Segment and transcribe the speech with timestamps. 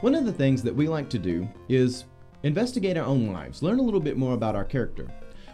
[0.00, 2.04] One of the things that we like to do is
[2.44, 5.08] investigate our own lives, learn a little bit more about our character.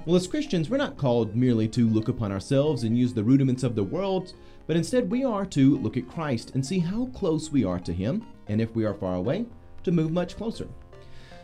[0.05, 3.63] Well, as Christians, we're not called merely to look upon ourselves and use the rudiments
[3.63, 4.35] of the world,
[4.67, 7.93] but instead we are to look at Christ and see how close we are to
[7.95, 9.47] Him, and if we are far away,
[9.83, 10.69] to move much closer.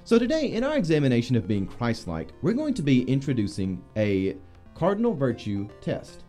[0.05, 4.37] So, today, in our examination of being Christ like, we're going to be introducing a
[4.75, 6.25] cardinal virtue test.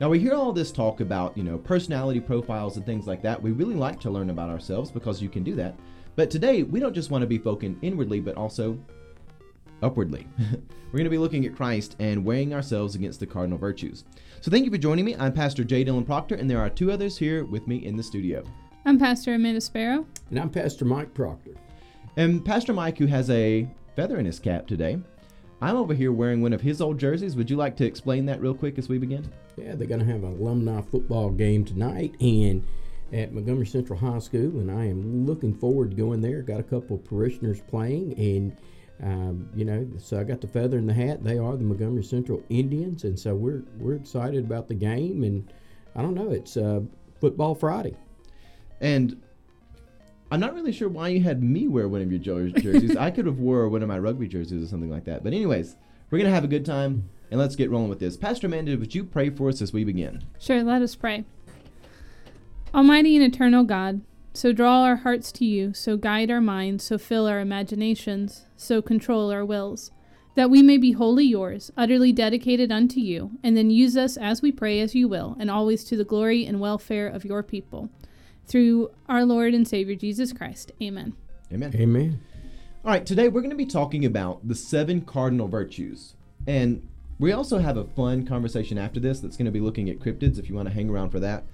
[0.00, 3.42] Now, we hear all this talk about, you know, personality profiles and things like that.
[3.42, 5.74] We really like to learn about ourselves because you can do that.
[6.16, 8.78] But today, we don't just want to be focusing inwardly, but also
[9.82, 10.28] upwardly.
[10.38, 14.04] We're going to be looking at Christ and weighing ourselves against the cardinal virtues.
[14.40, 15.16] So, thank you for joining me.
[15.16, 15.84] I'm Pastor J.
[15.84, 18.44] Dylan Proctor, and there are two others here with me in the studio.
[18.84, 20.06] I'm Pastor Amanda Sparrow.
[20.30, 21.54] And I'm Pastor Mike Proctor.
[22.16, 24.98] And Pastor Mike, who has a feather in his cap today,
[25.60, 27.34] I'm over here wearing one of his old jerseys.
[27.34, 29.28] Would you like to explain that real quick as we begin?
[29.56, 32.62] Yeah, they're going to have an alumni football game tonight and
[33.14, 36.42] at Montgomery Central High School, and I am looking forward to going there.
[36.42, 38.56] Got a couple of parishioners playing, and
[39.02, 41.22] um, you know, so I got the feather in the hat.
[41.22, 45.22] They are the Montgomery Central Indians, and so we're we're excited about the game.
[45.22, 45.50] And
[45.94, 46.80] I don't know, it's uh,
[47.20, 47.96] football Friday,
[48.80, 49.22] and
[50.32, 52.96] I'm not really sure why you had me wear one of your jerseys.
[52.96, 55.22] I could have wore one of my rugby jerseys or something like that.
[55.22, 55.76] But anyways,
[56.10, 58.16] we're gonna have a good time, and let's get rolling with this.
[58.16, 60.24] Pastor Amanda, would you pray for us as we begin?
[60.40, 61.24] Sure, let us pray.
[62.74, 64.00] Almighty and eternal God,
[64.32, 68.82] so draw our hearts to you, so guide our minds, so fill our imaginations, so
[68.82, 69.92] control our wills,
[70.34, 74.42] that we may be wholly yours, utterly dedicated unto you, and then use us as
[74.42, 77.90] we pray as you will, and always to the glory and welfare of your people.
[78.44, 80.72] Through our Lord and Savior Jesus Christ.
[80.82, 81.14] Amen.
[81.52, 81.72] Amen.
[81.76, 82.20] Amen.
[82.84, 86.16] All right, today we're going to be talking about the seven cardinal virtues.
[86.44, 86.88] And
[87.20, 90.40] we also have a fun conversation after this that's going to be looking at cryptids
[90.40, 91.44] if you want to hang around for that.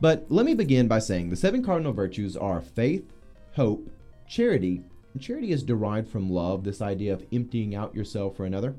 [0.00, 3.12] But let me begin by saying the seven cardinal virtues are faith,
[3.52, 3.90] hope,
[4.28, 4.82] charity,
[5.12, 8.76] and charity is derived from love, this idea of emptying out yourself for another.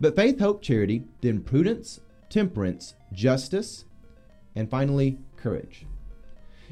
[0.00, 3.84] But faith, hope, charity, then prudence, temperance, justice,
[4.56, 5.86] and finally, courage.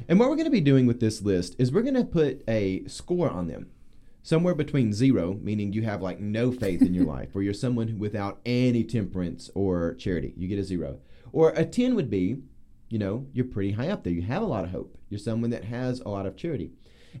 [0.07, 2.43] And what we're going to be doing with this list is we're going to put
[2.47, 3.69] a score on them.
[4.21, 7.97] Somewhere between zero, meaning you have like no faith in your life, or you're someone
[7.97, 10.99] without any temperance or charity, you get a zero.
[11.31, 12.41] Or a 10 would be
[12.89, 14.13] you know, you're pretty high up there.
[14.13, 14.97] You have a lot of hope.
[15.09, 16.71] You're someone that has a lot of charity.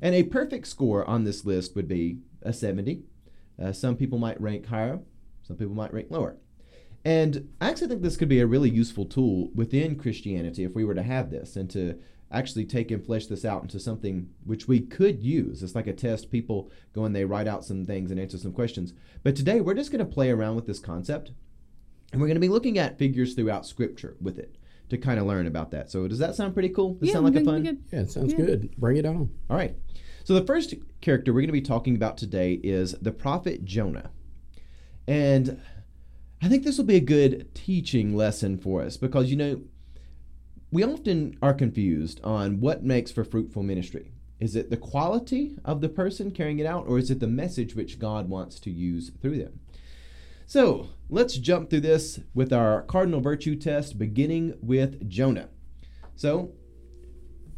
[0.01, 3.03] And a perfect score on this list would be a 70.
[3.61, 4.99] Uh, some people might rank higher,
[5.43, 6.37] some people might rank lower.
[7.03, 10.83] And I actually think this could be a really useful tool within Christianity if we
[10.83, 11.99] were to have this and to
[12.29, 15.63] actually take and flesh this out into something which we could use.
[15.63, 16.29] It's like a test.
[16.29, 18.93] People go and they write out some things and answer some questions.
[19.23, 21.31] But today we're just going to play around with this concept
[22.11, 24.56] and we're going to be looking at figures throughout Scripture with it
[24.89, 25.91] to kind of learn about that.
[25.91, 26.95] So does that sound pretty cool?
[26.95, 27.63] Does yeah, sound like a fun?
[27.63, 27.83] Good.
[27.91, 28.45] Yeah, it sounds yeah.
[28.45, 28.75] good.
[28.77, 29.29] Bring it on.
[29.49, 29.75] All right.
[30.23, 34.11] So the first character we're going to be talking about today is the prophet Jonah.
[35.07, 35.61] And
[36.41, 39.61] I think this will be a good teaching lesson for us because you know
[40.71, 44.11] we often are confused on what makes for fruitful ministry.
[44.39, 47.75] Is it the quality of the person carrying it out or is it the message
[47.75, 49.59] which God wants to use through them?
[50.49, 55.49] So let's jump through this with our cardinal virtue test, beginning with Jonah.
[56.15, 56.53] So,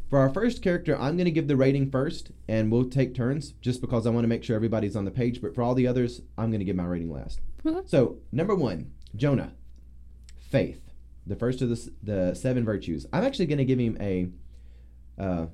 [0.09, 3.51] for our first character, I'm going to give the rating first, and we'll take turns
[3.61, 5.39] just because I want to make sure everybody's on the page.
[5.39, 7.41] But for all the others, I'm going to give my rating last.
[7.85, 9.53] So, number one, Jonah,
[10.39, 10.81] faith,
[11.27, 13.05] the first of the, the seven virtues.
[13.13, 14.29] I'm actually going to give him a
[15.21, 15.45] uh,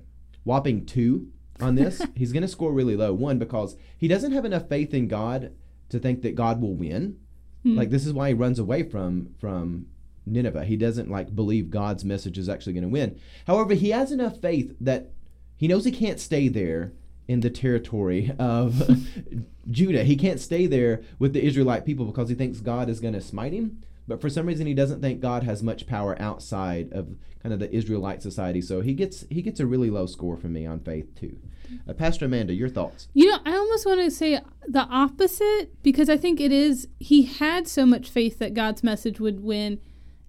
[0.45, 2.01] whopping two on this.
[2.16, 3.12] He's going to score really low.
[3.13, 5.51] One, because he doesn't have enough faith in God
[5.90, 7.18] to think that God will win.
[7.66, 7.76] Hmm.
[7.76, 9.88] Like this is why he runs away from from
[10.28, 10.66] Nineveh.
[10.66, 13.20] He doesn't like believe God's message is actually going to win.
[13.48, 15.09] However, he has enough faith that
[15.58, 16.94] he knows he can't stay there
[17.28, 19.04] in the territory of
[19.72, 20.04] Judah.
[20.04, 23.22] He can't stay there with the Israelite people because he thinks God is going to
[23.22, 23.81] smite him.
[24.08, 27.60] But for some reason, he doesn't think God has much power outside of kind of
[27.60, 28.62] the Israelite society.
[28.62, 31.38] So he gets he gets a really low score from me on faith too.
[31.88, 33.07] Uh, Pastor Amanda, your thoughts?
[33.13, 37.24] You know, I almost want to say the opposite because I think it is he
[37.24, 39.80] had so much faith that God's message would win,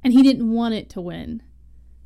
[0.02, 1.42] and he didn't want it to win,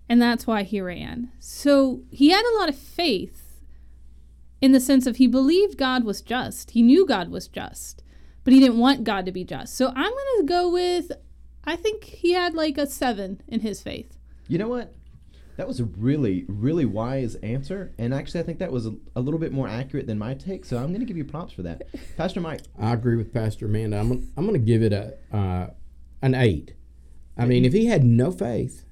[0.09, 1.31] and that's why he ran.
[1.39, 3.63] So he had a lot of faith
[4.61, 6.73] in the sense of he believed God was just.
[6.73, 8.03] He knew God was just,
[8.43, 9.77] but he didn't want God to be just.
[9.77, 11.13] So I'm going to go with
[11.65, 14.17] I think he had like a seven in his faith.
[14.49, 14.95] You know what?
[15.57, 17.93] That was a really, really wise answer.
[17.99, 20.65] And actually, I think that was a, a little bit more accurate than my take.
[20.65, 21.83] So I'm going to give you props for that.
[22.17, 22.63] Pastor Mike.
[22.79, 23.99] I agree with Pastor Amanda.
[23.99, 25.71] I'm, I'm going to give it a uh,
[26.23, 26.75] an eight.
[27.37, 28.85] I mean, if he had no faith,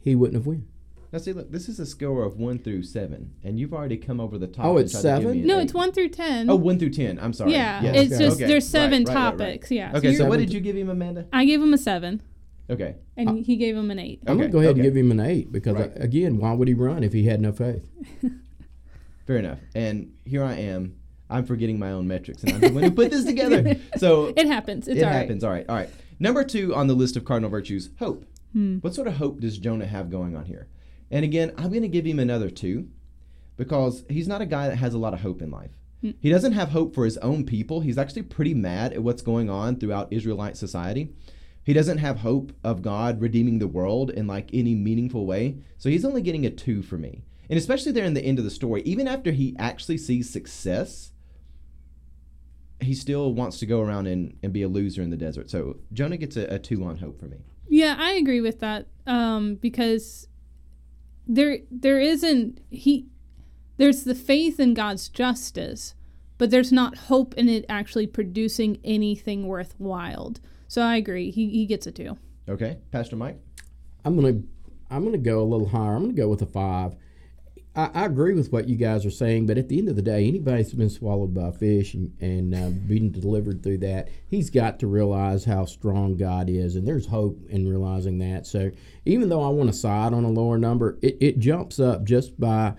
[0.00, 0.66] he wouldn't have won.
[1.12, 4.18] Now see, look, this is a score of one through seven, and you've already come
[4.18, 4.64] over the top.
[4.64, 5.46] Oh, it's tried to give seven?
[5.46, 5.62] No, eight.
[5.64, 6.48] it's one through ten.
[6.48, 7.18] Oh, one through ten.
[7.18, 7.52] I'm sorry.
[7.52, 7.96] yeah, Yes.
[7.96, 8.24] it's Okay.
[8.24, 8.46] just Okay.
[8.46, 9.30] there's Right, seven right, right, right.
[9.38, 9.70] topics.
[9.70, 9.92] Yeah.
[9.94, 11.26] Okay, so you're- what did you give him, Amanda?
[11.32, 12.22] I gave him a seven,
[12.70, 12.94] Okay.
[13.18, 14.20] and he gave him an eight.
[14.26, 14.80] I'm Okay, gonna go ahead okay.
[14.80, 15.90] and give him an eight because Right.
[15.90, 17.86] uh, again, why would he run if he had no faith?
[19.26, 19.58] Fair enough.
[19.74, 20.94] And here I am.
[21.30, 23.76] I'm forgetting my own metrics, and I'm the one who put this together.
[23.98, 24.88] So It happens.
[24.88, 25.16] It's it all right.
[25.18, 25.44] happens.
[25.44, 25.64] All right.
[25.68, 25.88] All right.
[26.18, 28.24] Number two on the list of cardinal virtues, hope.
[28.52, 28.78] Hmm.
[28.78, 30.68] What sort of hope does Jonah have going on here?
[31.12, 32.88] And again, I'm going to give him another two
[33.56, 35.70] because he's not a guy that has a lot of hope in life.
[36.00, 36.12] Hmm.
[36.18, 37.82] He doesn't have hope for his own people.
[37.82, 41.12] He's actually pretty mad at what's going on throughout Israelite society.
[41.64, 45.58] He doesn't have hope of God redeeming the world in like any meaningful way.
[45.78, 47.22] So he's only getting a two for me.
[47.48, 51.12] And especially there in the end of the story, even after he actually sees success,
[52.80, 55.50] he still wants to go around and, and be a loser in the desert.
[55.50, 57.38] So Jonah gets a, a two on hope for me.
[57.68, 58.86] Yeah, I agree with that.
[59.06, 60.26] Um, because
[61.32, 63.06] there there isn't he
[63.78, 65.94] there's the faith in God's justice,
[66.36, 70.34] but there's not hope in it actually producing anything worthwhile.
[70.68, 71.30] So I agree.
[71.30, 72.18] He he gets a two.
[72.48, 73.38] Okay, Pastor Mike.
[74.04, 74.42] I'm gonna
[74.90, 75.94] I'm gonna go a little higher.
[75.94, 76.96] I'm gonna go with a five.
[77.74, 80.02] I, I agree with what you guys are saying, but at the end of the
[80.02, 84.08] day, anybody that's been swallowed by a fish and, and uh, being delivered through that,
[84.28, 88.46] he's got to realize how strong God is, and there's hope in realizing that.
[88.46, 88.70] So
[89.04, 92.38] even though I want to side on a lower number, it, it jumps up just
[92.38, 92.74] by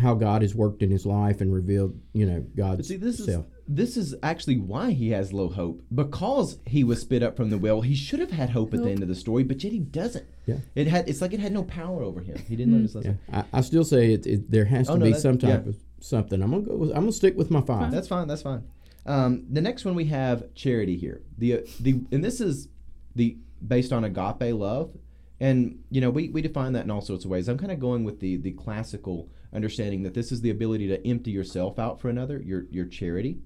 [0.00, 3.18] how God has worked in his life and revealed, you know, But God's see, this
[3.18, 3.46] self.
[3.46, 7.50] is this is actually why he has low hope because he was spit up from
[7.50, 7.82] the well.
[7.82, 10.26] He should have had hope at the end of the story, but yet he doesn't.
[10.46, 10.56] Yeah.
[10.74, 12.38] It had it's like it had no power over him.
[12.48, 13.18] He didn't learn his Yeah, lesson.
[13.30, 14.50] I, I still say it, it.
[14.50, 15.68] There has to Oh, no, be some type yeah.
[15.70, 16.40] of something.
[16.42, 16.76] I'm gonna go.
[16.76, 17.92] With, I'm gonna stick with my five.
[17.92, 18.26] That's fine.
[18.26, 18.62] That's fine.
[19.04, 21.20] Um, the next one we have charity here.
[21.36, 22.68] The the and this is
[23.14, 23.36] the
[23.66, 24.96] based on agape love,
[25.40, 27.48] and you know we, we define that in all sorts of ways.
[27.48, 31.06] I'm kind of going with the the classical understanding that this is the ability to
[31.06, 33.38] empty yourself out for another, your your charity,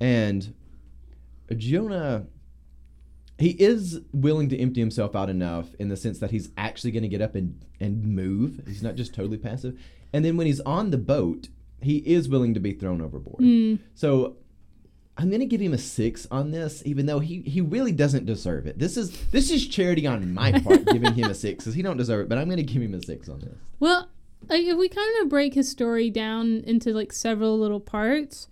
[0.00, 0.54] and
[1.56, 2.26] Jonah.
[3.36, 7.02] He is willing to empty himself out enough in the sense that he's actually going
[7.02, 8.62] to get up and, and move.
[8.64, 9.76] He's not just totally passive.
[10.12, 11.48] And then when he's on the boat,
[11.82, 13.40] he is willing to be thrown overboard.
[13.40, 13.80] Mm.
[13.96, 14.36] So
[15.16, 18.66] I'm gonna give him a six on this, even though he, he really doesn't deserve
[18.66, 18.78] it.
[18.78, 21.96] This is this is charity on my part, giving him a six because he don't
[21.96, 22.28] deserve it.
[22.28, 23.54] But I'm gonna give him a six on this.
[23.78, 24.08] Well,
[24.48, 28.48] like if we kind of break his story down into like several little parts,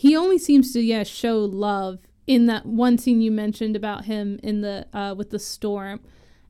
[0.00, 4.40] he only seems to yeah show love in that one scene you mentioned about him
[4.42, 6.00] in the uh, with the storm,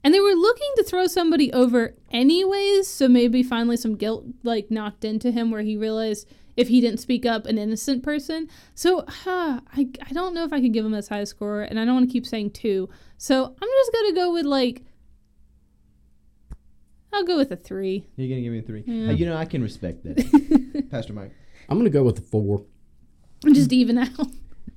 [0.05, 2.87] and they were looking to throw somebody over anyways.
[2.87, 7.01] So maybe finally some guilt like knocked into him where he realized if he didn't
[7.01, 8.49] speak up, an innocent person.
[8.77, 11.81] So huh, I I don't know if I could give him this high score, and
[11.81, 12.89] I don't want to keep saying two.
[13.19, 14.85] So I'm just gonna go with like.
[17.13, 18.07] I'll go with a three.
[18.15, 18.85] You're gonna give me a three.
[18.87, 19.09] Yeah.
[19.09, 21.33] Uh, you know I can respect that, Pastor Mike.
[21.69, 22.65] I'm gonna go with a four.
[23.47, 24.29] Just even out.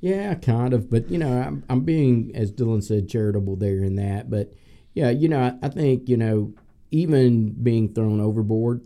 [0.02, 3.96] Yeah, kind of, but you know, I'm, I'm being, as Dylan said, charitable there in
[3.96, 4.30] that.
[4.30, 4.54] But
[4.94, 6.54] yeah, you know, I, I think you know,
[6.92, 8.82] even being thrown overboard,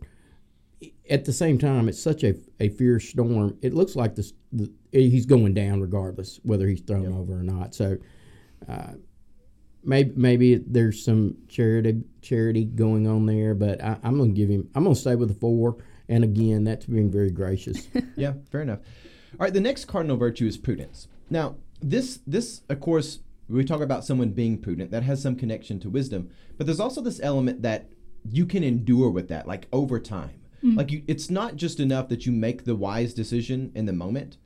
[1.09, 3.57] at the same time, it's such a, a fierce storm.
[3.61, 7.13] It looks like this, the, he's going down regardless whether he's thrown Yep.
[7.13, 7.73] over or not.
[7.73, 7.97] So
[8.69, 8.91] uh,
[9.83, 14.69] maybe maybe there's some charity charity going on there, but I, I'm gonna give him.
[14.75, 15.77] I'm gonna stay with the four.
[16.09, 17.87] And again, that's being very gracious.
[18.15, 18.79] Yeah, fair enough.
[19.33, 21.07] All right, the next cardinal virtue is prudence.
[21.29, 23.19] Now, this this of course
[23.49, 27.01] we talk about someone being prudent that has some connection to wisdom, but there's also
[27.01, 27.89] this element that
[28.29, 30.41] you can endure with that like over time.
[30.63, 30.77] Mm.
[30.77, 34.37] Like you it's not just enough that you make the wise decision in the moment.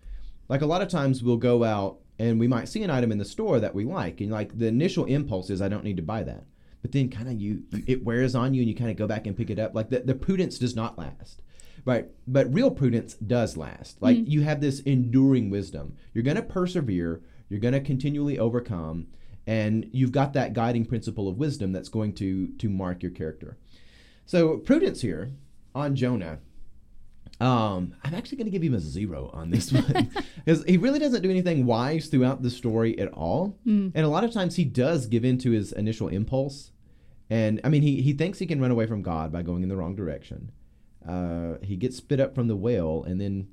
[0.49, 3.17] Like a lot of times we'll go out and we might see an item in
[3.17, 6.03] the store that we like and like the initial impulse is I don't need to
[6.03, 6.43] buy that.
[6.81, 9.07] But then kind of you, you it wears on you and you kind of go
[9.07, 9.73] back and pick it up.
[9.75, 11.41] Like the, the prudence does not last.
[11.85, 12.07] Right.
[12.27, 14.01] But real prudence does last.
[14.01, 15.95] Like you have this enduring wisdom.
[16.13, 19.07] You're going to persevere, you're going to continually overcome,
[19.47, 23.57] and you've got that guiding principle of wisdom that's going to to mark your character.
[24.25, 25.31] So prudence here
[25.73, 26.39] on Jonah.
[27.39, 30.11] Um, I'm actually going to give him a zero on this one
[30.45, 33.57] because he really doesn't do anything wise throughout the story at all,
[33.95, 36.71] and a lot of times he does give in to his initial impulse,
[37.31, 39.69] and I mean he he thinks he can run away from God by going in
[39.69, 40.51] the wrong direction.
[41.07, 43.47] Uh, he gets spit up from the whale, and then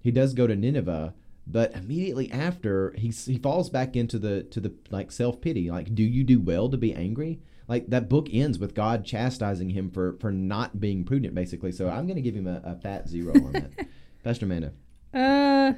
[0.00, 1.14] he does go to Nineveh,
[1.46, 5.70] but immediately after he he falls back into the to the like self pity.
[5.70, 7.40] Like, do you do well to be angry?
[7.66, 11.72] Like that book ends with God chastising him for for not being prudent, basically.
[11.72, 13.70] So I'm going to give him a, a fat zero on that.
[14.24, 14.72] Pastor Amanda.
[15.12, 15.74] Uh,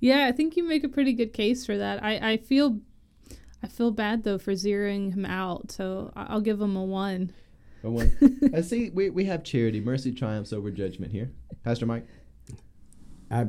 [0.00, 2.02] yeah, I think you make a pretty good case for that.
[2.02, 2.80] I, I feel,
[3.62, 7.32] I feel bad though for zeroing him out, so I'll give him a one.
[7.82, 9.80] But one, I see we, we have charity.
[9.80, 11.30] Mercy triumphs over judgment here.
[11.64, 12.06] Pastor Mike?
[13.30, 13.46] I,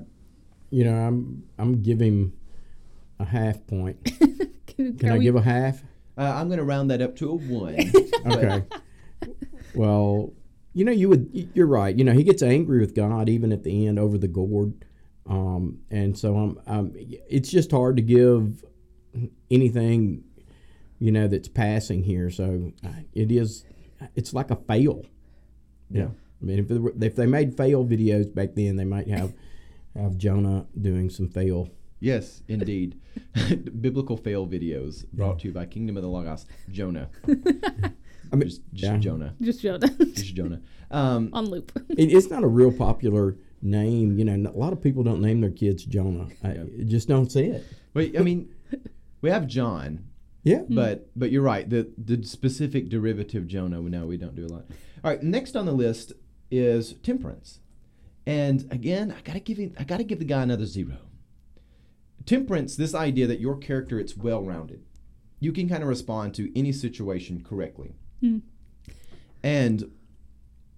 [0.69, 2.33] you know, I'm I'm giving
[3.19, 3.97] a half point.
[4.67, 5.81] Can, Can I we- give a half?
[6.17, 7.77] Uh, I'm going to round that up to a one.
[8.23, 8.63] Okay.
[9.73, 10.31] well,
[10.73, 11.50] you know, you would.
[11.55, 11.97] You're right.
[11.97, 14.85] You know, he gets angry with God even at the end over the gourd,
[15.27, 16.59] um, and so I'm.
[16.67, 18.63] Um, it's just hard to give
[19.50, 20.23] anything,
[21.00, 22.29] you know, that's passing here.
[22.29, 23.65] So uh, it is.
[24.15, 25.05] It's like a fail.
[25.89, 26.08] Yeah.
[26.41, 29.34] I mean, if they, if they made fail videos back then, they might have
[29.96, 31.70] have Jonah doing some fail.
[32.00, 33.00] Yes, indeed.
[33.81, 36.46] Biblical fail videos brought to you by Kingdom of the Logos.
[36.72, 37.10] Jonah.
[37.27, 38.98] I mean, Just, just yeah.
[38.98, 39.36] Jonah.
[39.41, 40.62] just Jonah Just Jonah.
[40.89, 41.72] Um, on loop.
[41.89, 44.17] It, it's not a real popular name.
[44.17, 46.27] You know, a lot of people don't name their kids Jonah.
[46.43, 47.65] I, just don't see it.
[47.93, 48.50] Wait, I mean,
[49.22, 50.05] we have John,
[50.43, 50.63] Yeah.
[50.69, 51.69] but but you're right.
[51.69, 54.65] The the specific derivative Jonah, no, we don't do a lot.
[55.03, 56.13] All right, next on the list
[56.50, 57.60] is temperance,
[58.25, 60.98] and again, I gotta give you, I gotta give the guy another zero.
[62.25, 64.83] Temperance, this idea that your character it's well rounded,
[65.39, 68.39] you can kind of respond to any situation correctly, Hmm.
[69.43, 69.91] and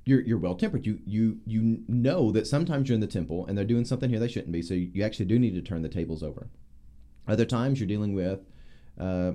[0.05, 0.85] you're you're well tempered.
[0.85, 4.19] You you you know that sometimes you're in the temple and they're doing something here
[4.19, 6.49] they shouldn't be, so you actually do need to turn the tables over.
[7.27, 8.41] Other times you're dealing with
[8.99, 9.33] uh,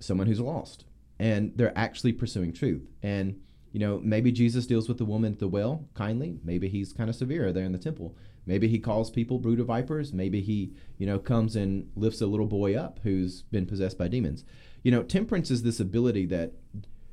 [0.00, 0.84] someone who's lost
[1.18, 2.88] and they're actually pursuing truth.
[3.02, 3.40] And,
[3.72, 6.38] you know, maybe Jesus deals with the woman at the well kindly.
[6.42, 8.16] Maybe he's kind of severe there in the temple.
[8.46, 10.12] Maybe he calls people brood of vipers.
[10.12, 14.08] Maybe he, you know, comes and lifts a little boy up who's been possessed by
[14.08, 14.44] demons.
[14.82, 16.54] You know, temperance is this ability that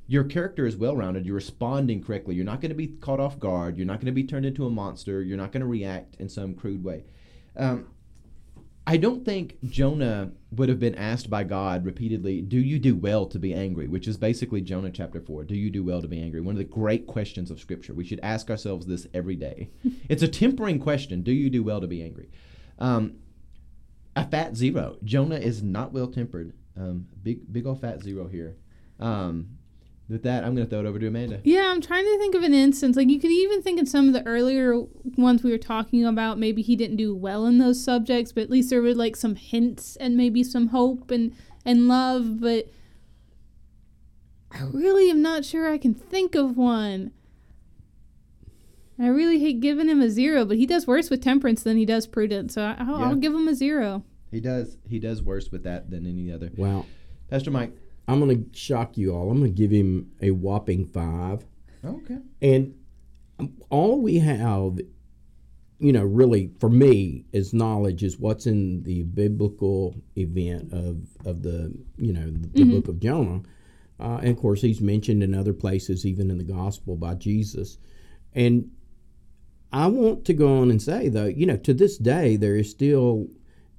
[0.07, 1.25] your character is well rounded.
[1.25, 2.33] You're responding correctly.
[2.33, 3.77] You're not going to be caught off guard.
[3.77, 5.21] You're not going to be turned into a monster.
[5.21, 7.03] You're not going to react in some crude way.
[7.57, 7.87] Um,
[8.89, 13.25] I don't think Jonah would have been asked by God repeatedly, Do you do well
[13.25, 13.89] to be angry?
[13.89, 15.43] Which is basically Jonah chapter 4.
[15.43, 16.39] Do you do well to be angry?
[16.39, 17.93] One of the great questions of Scripture.
[17.93, 19.71] We should ask ourselves this every day.
[20.09, 21.21] it's a tempering question.
[21.21, 22.29] Do you do well to be angry?
[22.79, 23.17] Um,
[24.15, 24.95] a fat zero.
[25.03, 26.53] Jonah is not well tempered.
[26.77, 28.55] Um, big, big old fat zero here.
[29.01, 29.56] Um,
[30.09, 31.41] with that, I'm going to throw it over to Amanda.
[31.43, 32.95] Yeah, I'm trying to think of an instance.
[32.95, 34.81] Like you could even think in some of the earlier
[35.17, 38.49] ones we were talking about, maybe he didn't do well in those subjects, but at
[38.49, 41.35] least there were like some hints and maybe some hope and
[41.65, 42.39] and love.
[42.39, 42.71] But
[44.51, 47.11] I really am not sure I can think of one.
[48.99, 51.85] I really hate giving him a zero, but he does worse with temperance than he
[51.85, 53.05] does prudence, so I, I'll, Yeah.
[53.09, 54.03] I'll give him a zero.
[54.31, 54.77] He does.
[54.87, 56.49] He does worse with that than any other.
[56.57, 56.85] Wow.
[57.29, 57.73] Pastor Mike.
[58.07, 59.29] I'm going to shock you all.
[59.29, 61.45] I'm going to give him a whopping five.
[61.83, 62.19] Okay.
[62.41, 62.73] And
[63.69, 64.79] all we have,
[65.79, 71.43] you know, really for me is knowledge is what's in the biblical event of of
[71.43, 73.41] the you know the, the book of Jonah,
[73.99, 77.77] uh, and of course he's mentioned in other places, even in the gospel by Jesus,
[78.33, 78.71] and
[79.71, 82.71] I want to go on and say though, you know, to this day there is
[82.71, 83.27] still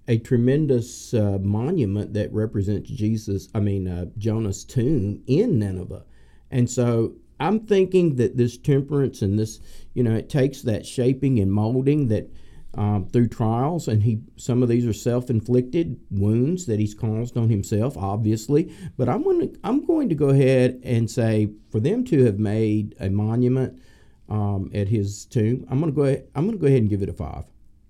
[0.09, 3.49] a tremendous uh, monument that represents Jesus.
[3.55, 6.05] I mean uh, Jonah's tomb in Nineveh,
[6.50, 9.61] and so I'm thinking that this temperance and this,
[9.95, 12.31] you know, it takes that shaping and molding that
[12.75, 17.49] um, through trials, and he some of these are self-inflicted wounds that he's caused on
[17.49, 18.73] himself, obviously.
[18.97, 22.38] But I'm going to I'm going to go ahead and say for them to have
[22.38, 23.81] made a monument
[24.29, 26.91] um, at his tomb, I'm going to go ahead, I'm going to go ahead and
[26.91, 27.45] give it a five.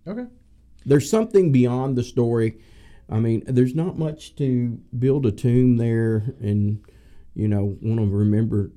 [0.07, 0.27] Okay.
[0.89, 2.59] There's something beyond the story.
[3.11, 6.85] I mean, there's not much to build a tomb there and
[7.35, 8.73] you know want to remember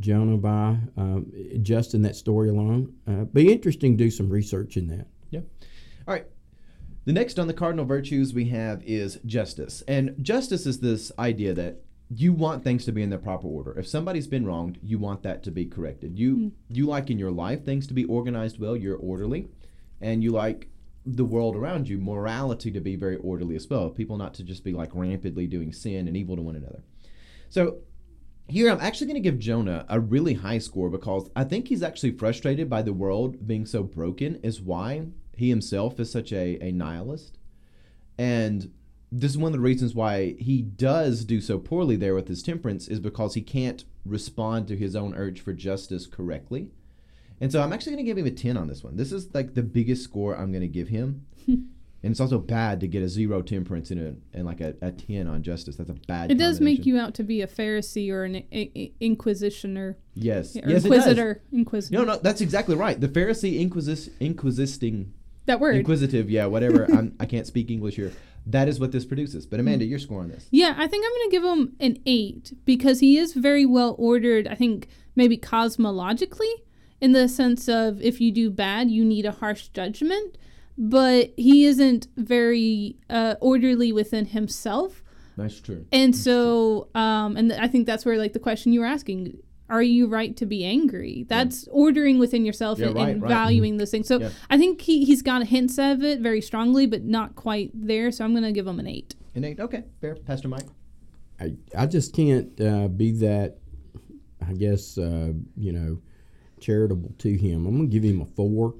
[0.00, 1.32] Jonah by um,
[1.62, 2.94] just in that story alone.
[3.06, 5.06] Uh, be interesting to do some research in that.
[5.30, 5.44] Yep.
[6.06, 6.26] All right.
[7.04, 9.82] The next on the cardinal virtues we have is justice.
[9.86, 13.78] And justice is this idea that you want things to be in their proper order.
[13.78, 16.18] If somebody's been wronged, you want that to be corrected.
[16.18, 19.48] You you like in your life things to be organized well, you're orderly,
[20.00, 20.68] and you like
[21.06, 23.90] the world around you, morality to be very orderly as well.
[23.90, 26.82] People not to just be like rampantly doing sin and evil to one another.
[27.50, 27.78] So
[28.48, 31.82] here I'm actually going to give Jonah a really high score because I think he's
[31.82, 35.06] actually frustrated by the world being so broken is why
[35.36, 37.38] he himself is such a, a nihilist.
[38.18, 38.70] And
[39.10, 42.42] this is one of the reasons why he does do so poorly there with his
[42.42, 46.70] temperance is because he can't respond to his own urge for justice correctly.
[47.40, 48.96] And so I'm actually going to give him a 10 on this one.
[48.96, 51.26] This is like the biggest score I'm going to give him.
[51.46, 51.70] and
[52.02, 55.26] it's also bad to get a zero temperance and, a, and like a, a 10
[55.26, 55.76] on justice.
[55.76, 58.70] That's a bad It does make you out to be a Pharisee or an I-
[58.76, 59.96] I- inquisitioner.
[60.14, 60.56] Yes.
[60.56, 61.42] Or yes, inquisitor.
[61.52, 61.96] Inquisitor.
[61.96, 63.00] No, no, that's exactly right.
[63.00, 65.12] The Pharisee inquisis, inquisiting,
[65.46, 65.76] That word.
[65.76, 66.84] inquisitive, yeah, whatever.
[66.94, 68.12] I'm, I can't speak English here.
[68.46, 69.46] that is what this produces.
[69.46, 69.90] But Amanda, hmm.
[69.90, 70.46] your score on this?
[70.50, 73.96] Yeah, I think I'm going to give him an eight because he is very well
[73.98, 74.46] ordered.
[74.46, 76.52] I think maybe cosmologically,
[77.04, 80.38] in the sense of if you do bad, you need a harsh judgment.
[80.76, 85.04] But he isn't very uh, orderly within himself.
[85.36, 85.86] That's true.
[85.92, 89.82] And so, um, and I think that's where like the question you were asking: Are
[89.82, 91.26] you right to be angry?
[91.28, 93.28] That's ordering within yourself Yeah, and, right, and right.
[93.28, 94.08] valuing those things.
[94.08, 94.30] So Yeah.
[94.50, 98.10] I think he he's got hints of it very strongly, but not quite there.
[98.10, 99.14] So I'm going to give him an eight.
[99.36, 99.60] An eight.
[99.60, 100.14] Okay, fair.
[100.16, 100.66] Pastor Mike.
[101.40, 103.58] I, I just can't uh, be that,
[104.48, 105.98] I guess, uh, you know,
[106.64, 107.66] charitable to him.
[107.66, 108.74] I'm going to give him a four.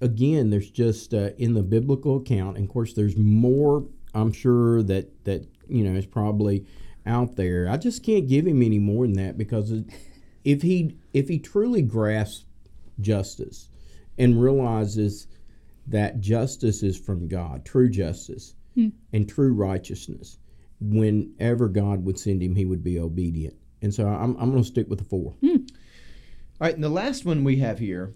[0.00, 3.84] Again, there's just uh, in the biblical account, and of course, there's more.
[4.14, 6.66] I'm sure that that you know is probably
[7.04, 7.68] out there.
[7.68, 9.72] I just can't give him any more than that because
[10.44, 12.46] if he if he truly grasps
[13.00, 13.68] justice
[14.18, 15.26] and realizes
[15.86, 18.54] that justice is from God, true justice
[19.12, 20.38] and true righteousness,
[20.80, 23.56] whenever God would send him, he would be obedient.
[23.82, 25.34] And so I'm, I'm going to stick with the four.
[26.60, 28.12] All right, and the last one we have here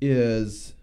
[0.00, 0.74] is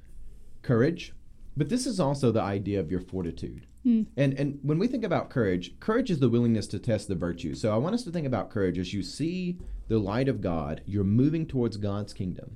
[0.62, 1.12] courage,
[1.58, 3.68] but this is also the idea of your fortitude.
[3.84, 4.04] Hmm.
[4.16, 7.56] And and when we think about courage, courage is the willingness to test the virtue.
[7.56, 10.82] So I want us to think about courage as you see the light of God,
[10.86, 12.56] you're moving towards God's kingdom.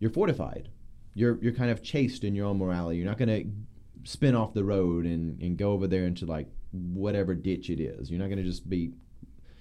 [0.00, 0.70] You're fortified.
[1.14, 2.98] You're you're kind of chaste in your own morality.
[2.98, 6.48] You're not going to spin off the road and and go over there into like
[6.72, 8.10] whatever ditch it is.
[8.10, 8.90] You're not going to just be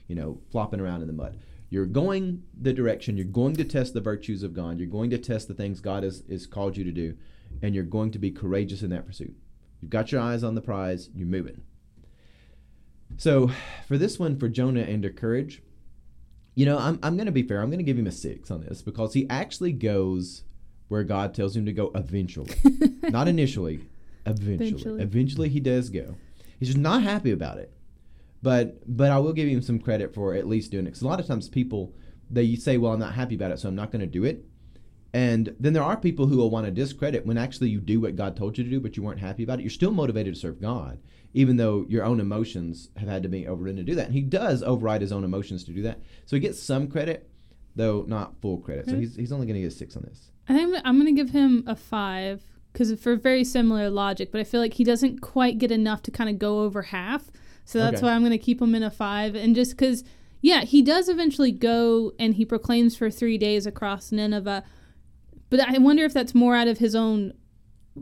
[0.07, 1.37] you know, flopping around in the mud.
[1.69, 5.17] You're going the direction, you're going to test the virtues of God, you're going to
[5.17, 7.15] test the things God has, has called you to do,
[7.61, 9.35] and you're going to be courageous in that pursuit.
[9.81, 11.61] You've got your eyes on the prize, you're moving.
[13.17, 13.51] So,
[13.87, 15.61] for this one, for Jonah and her courage,
[16.55, 17.61] you know, I'm, I'm going to be fair.
[17.61, 20.43] I'm going to give him a six on this because he actually goes
[20.87, 22.53] where God tells him to go eventually.
[23.03, 23.81] not initially,
[24.25, 24.55] eventually.
[24.55, 25.01] Eventually.
[25.01, 26.15] Eventually, he does go.
[26.59, 27.76] He's just not happy about it
[28.41, 30.89] but but I will give him some credit for at least doing it.
[30.89, 31.93] Because a lot of times people
[32.29, 34.45] they say, "Well, I'm not happy about it, so I'm not going to do it."
[35.13, 38.15] And then there are people who will want to discredit when actually you do what
[38.15, 39.63] God told you to do, but you weren't happy about it.
[39.63, 40.99] You're still motivated to serve God,
[41.33, 44.07] even though your own emotions have had to be overridden to do that.
[44.07, 47.29] And he does override his own emotions to do that, so he gets some credit,
[47.75, 48.85] though not full credit.
[48.85, 48.99] So hmm.
[48.99, 50.31] he's he's only going to get a six on this.
[50.49, 54.31] I think I'm- I'm going to give him a five because for very similar logic,
[54.31, 57.31] but I feel like he doesn't quite get enough to kind of go over half.
[57.67, 58.05] So that's Okay.
[58.05, 59.35] why I'm going to keep him in a five.
[59.35, 60.05] And just because,
[60.41, 64.63] yeah, he does eventually go and he proclaims for three days across Nineveh.
[65.49, 67.33] But I wonder if that's more out of his own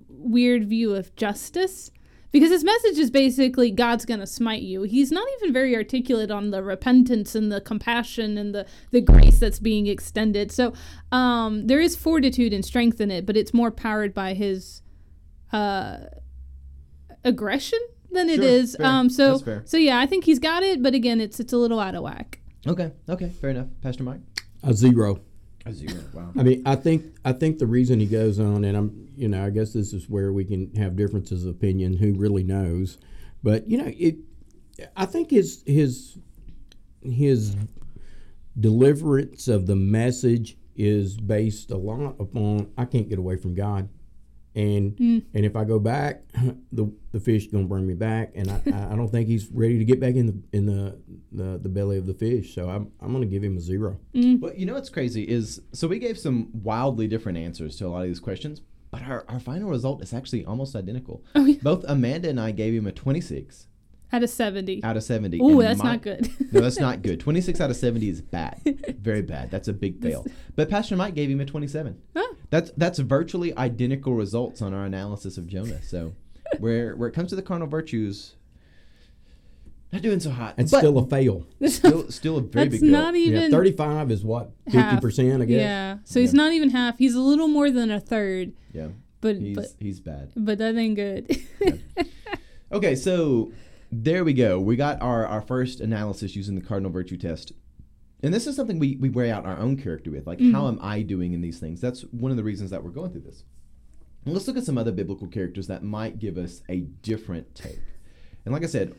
[0.08, 1.90] weird view of justice.
[2.32, 4.84] Because his message is basically God's going to smite you.
[4.84, 9.40] He's not even very articulate on the repentance and the compassion and the, the grace
[9.40, 10.52] that's being extended.
[10.52, 10.74] So
[11.12, 14.84] um, there is fortitude and strength in it, but it's more powered by his
[15.52, 15.98] uh,
[17.24, 17.80] aggression
[18.12, 18.76] than it Sure, is.
[18.76, 18.86] fair.
[18.86, 19.62] Um, so That's fair.
[19.66, 22.04] so yeah, I think he's got it, but again, it's it's a little out of
[22.04, 22.40] whack.
[22.68, 23.68] Okay, okay, fair enough.
[23.82, 24.22] Pastor Mike,
[24.64, 25.20] A zero.
[25.66, 26.02] a zero.
[26.14, 26.32] Wow.
[26.38, 29.46] I mean, I think I think the reason he goes on, and I'm, you know,
[29.46, 31.98] I guess this is where we can have differences of opinion.
[31.98, 32.98] Who really knows?
[33.44, 34.18] But you know, it.
[34.98, 36.18] I think his his
[37.02, 37.56] his
[38.60, 43.88] deliverance of the message is based a lot upon I can't get away from God,
[44.56, 45.20] and hmm.
[45.34, 46.24] and if I go back,
[46.72, 49.78] the the fish gonna bring me back, and I, I I don't think he's ready
[49.78, 50.98] to get back in the in the
[51.32, 52.56] the, the belly of the fish.
[52.56, 54.00] So I'm I'm gonna give him a zero.
[54.14, 54.40] Hmm.
[54.40, 57.90] Well, you know what's crazy is so we gave some wildly different answers to a
[57.90, 61.24] lot of these questions, but our, our final result is actually almost identical.
[61.36, 61.58] Oh, yeah.
[61.62, 63.68] Both Amanda and I gave him a 26
[64.16, 64.82] Out of seventy.
[64.84, 65.40] out of 70.
[65.42, 66.30] Ooh, and that's my- not good.
[66.54, 67.20] no, that's not good.
[67.28, 68.62] 26 out of 70 is bad.
[69.02, 69.52] Very bad.
[69.52, 70.26] That's a big fail.
[70.56, 71.98] But Pastor Mike gave him a 27.
[72.16, 72.36] Oh.
[72.50, 75.82] That's that's virtually identical results on our analysis of Jonah.
[75.84, 76.14] So
[76.60, 78.36] where where it comes to the carnal virtues,
[79.92, 80.56] not doing so hot.
[80.58, 81.46] It's but still a fail.
[81.68, 83.02] still still a very That's big fail.
[83.02, 84.52] not even Yeah, 35 is what?
[84.68, 85.04] 50%, half.
[85.42, 85.50] I guess?
[85.50, 86.98] Yeah, so he's not even half.
[86.98, 88.88] He's a little more than a third, yeah,
[89.22, 90.32] but he's but he's bad.
[90.38, 91.38] but that ain't good.
[92.72, 93.52] Okay, so
[94.04, 94.60] there we go.
[94.60, 97.52] We got our, our first analysis using the cardinal virtue test.
[98.24, 100.26] And this is something we, we weigh out our own character with.
[100.26, 101.80] Like, how am I doing in these things?
[101.80, 103.44] That's one of the reasons that we're going through this.
[104.26, 107.82] And let's look at some other biblical characters that might give us a different take.
[108.44, 108.96] And like I said,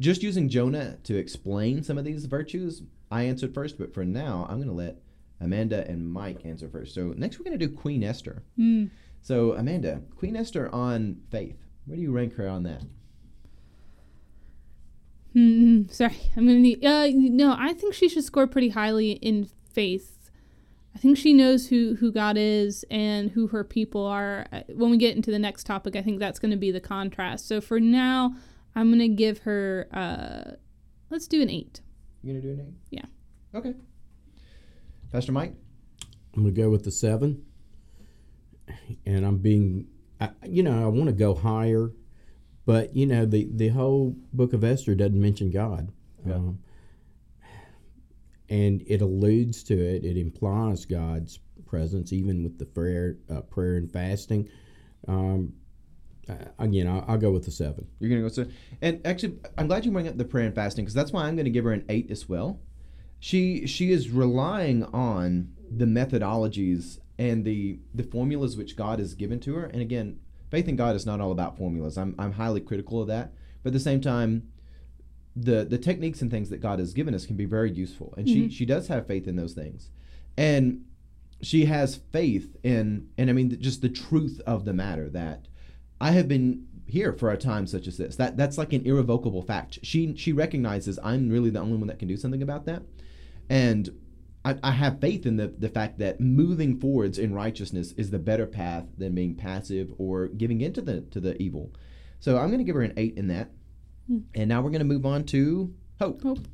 [0.00, 4.46] just using Jonah to explain some of these virtues, I answered first, but for now,
[4.48, 4.98] I'm going to let
[5.40, 6.94] Amanda and Mike answer first.
[6.94, 8.42] So next, we're going to do Queen Esther.
[8.56, 8.86] Hmm.
[9.22, 11.56] So, Amanda, Queen Esther on faith.
[11.86, 12.82] Where do you rank her on that?
[15.36, 16.82] Hmm, sorry, I'm gonna need.
[16.82, 20.30] Uh, no, I think she should score pretty highly in faith.
[20.94, 24.46] I think she knows who who God is and who her people are.
[24.50, 26.80] Uh, When we get into the next topic, I think that's going to be the
[26.80, 27.46] contrast.
[27.46, 28.34] So for now,
[28.74, 29.88] I'm going to give her.
[29.92, 30.52] Uh,
[31.10, 31.82] let's do an eight.
[32.22, 32.74] You gonna do an eight?
[32.88, 33.04] Yeah.
[33.54, 33.74] Okay.
[35.12, 35.52] Pastor Mike.
[36.34, 37.44] I'm gonna go with the seven,
[39.04, 39.86] and I'm being,
[40.18, 41.92] I, you know, I want to go higher,
[42.66, 45.90] but you know, the the whole book of Esther doesn't mention God,
[46.26, 46.34] Yeah.
[46.34, 46.58] um,
[48.48, 50.04] and it alludes to it.
[50.04, 54.48] It implies God's presence, even with the prayer, uh, prayer and fasting.
[55.08, 55.54] Um,
[56.28, 57.86] uh, again, I'll, I'll go with the seven.
[58.00, 58.46] You're gonna go so,
[58.82, 61.36] and actually, I'm glad you bring up the prayer and fasting because that's why I'm
[61.36, 62.60] gonna give her an eight as well.
[63.18, 69.40] She she is relying on the methodologies and the the formulas which God has given
[69.40, 69.64] to her.
[69.66, 70.18] And again,
[70.50, 71.98] faith in God is not all about formulas.
[71.98, 73.32] I'm I'm highly critical of that,
[73.62, 74.48] but at the same time,
[75.34, 78.28] the the techniques and things that God has given us can be very useful, and
[78.28, 78.48] she mm-hmm.
[78.48, 79.90] she does have faith in those things,
[80.36, 80.84] and
[81.42, 85.48] she has faith in and I mean just the truth of the matter that
[86.00, 88.16] I have been here for a time such as this.
[88.16, 89.78] That that's like an irrevocable fact.
[89.82, 92.82] She she recognizes I'm really the only one that can do something about that,
[93.48, 93.90] and
[94.46, 98.18] I, I have faith in the the fact that moving forwards in righteousness is the
[98.18, 101.72] better path than being passive or giving into the to the evil.
[102.20, 103.50] So I'm going to give her an eight in that,
[104.34, 106.22] and now we're going to move on to hope.
[106.22, 106.46] Hope.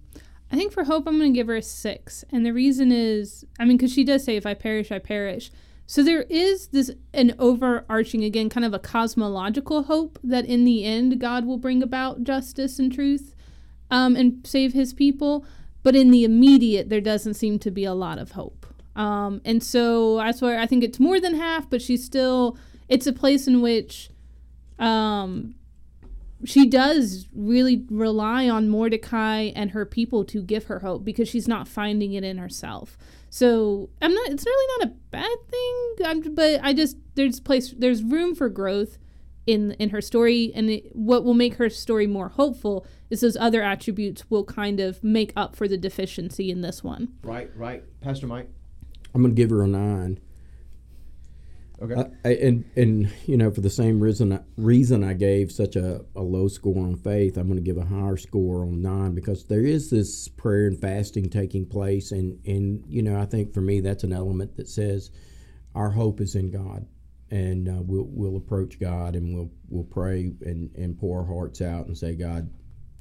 [0.50, 2.26] I think for Hope, I'm going to give her a six.
[2.30, 5.50] And the reason is, I mean, because she does say, if I perish, I perish.
[5.86, 10.84] So there is this, an overarching, again, kind of a cosmological hope that in the
[10.84, 13.34] end, God will bring about justice and truth
[13.90, 15.46] um, and save his people.
[15.82, 18.66] But in the immediate, there doesn't seem to be a lot of hope.
[18.94, 22.56] Um, and so that's where I think it's more than half, but she's still,
[22.88, 24.10] it's a place in which
[24.78, 25.54] um,
[26.44, 31.48] she does really rely on Mordecai and her people to give her hope because she's
[31.48, 32.98] not finding it in herself.
[33.30, 34.28] So I'm not.
[34.28, 35.96] It's really not a bad thing.
[36.04, 38.98] I'm, but I just there's place there's room for growth
[39.46, 43.36] in in her story, and it, what will make her story more hopeful is those
[43.36, 47.08] other attributes will kind of make up for the deficiency in this one.
[47.22, 48.48] Right, right, Pastor Mike.
[49.14, 50.20] I'm gonna give her a nine.
[51.80, 51.94] Okay.
[52.24, 56.02] I, I- and and you know for the same reason reason I gave such a,
[56.14, 59.44] a low score on faith, I'm going to give a higher score on nine because
[59.46, 63.60] there is this prayer and fasting taking place, and and you know I think for
[63.60, 65.10] me that's an element that says
[65.74, 66.86] our hope is in God,
[67.32, 71.60] and uh, we'll we'll approach God and we'll we'll pray and and pour our hearts
[71.62, 72.50] out and say God,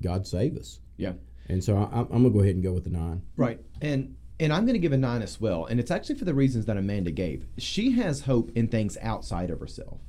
[0.01, 0.79] God save us.
[0.97, 1.13] yeah.
[1.49, 3.23] And so I, I'm going to go ahead and go with the nine.
[3.35, 3.59] Right.
[3.81, 6.33] And and I'm going to give a 9 as well, and it's actually for the
[6.33, 7.45] reasons that Amanda gave.
[7.57, 9.99] She has hope in things outside of herself.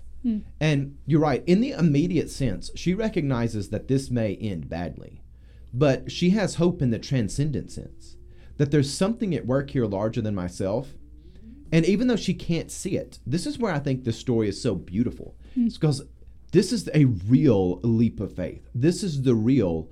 [0.60, 5.20] And you're right, in the immediate sense, she recognizes that this may end badly.
[5.74, 8.16] But she has hope in the transcendent sense
[8.56, 10.94] that there's something at work here larger than myself.
[11.72, 14.60] And even though she can't see it, this is where I think the story is
[14.60, 15.34] so beautiful.
[15.56, 16.02] It's because
[16.52, 18.68] this is a real leap of faith.
[18.74, 19.88] This is the real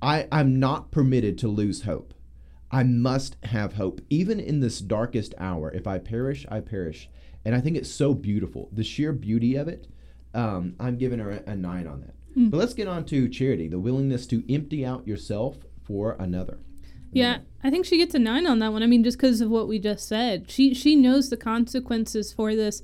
[0.00, 2.14] I, I'm not permitted to lose hope.
[2.70, 5.70] I must have hope, even in this darkest hour.
[5.72, 7.08] If I perish, I perish.
[7.44, 8.68] And I think it's so beautiful.
[8.72, 9.88] The sheer beauty of it,
[10.34, 12.14] um, I'm giving her a, a nine on that.
[12.50, 16.58] But let's get on to charity the willingness to empty out yourself for another.
[17.12, 18.82] Yeah, I think she gets a nine on that one.
[18.82, 22.54] I mean, just because of what we just said, she she knows the consequences for
[22.54, 22.82] this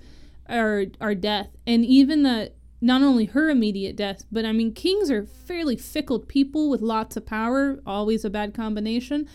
[0.48, 5.10] are are death, and even the not only her immediate death, but I mean, kings
[5.10, 9.26] are fairly fickle people with lots of power, always a bad combination,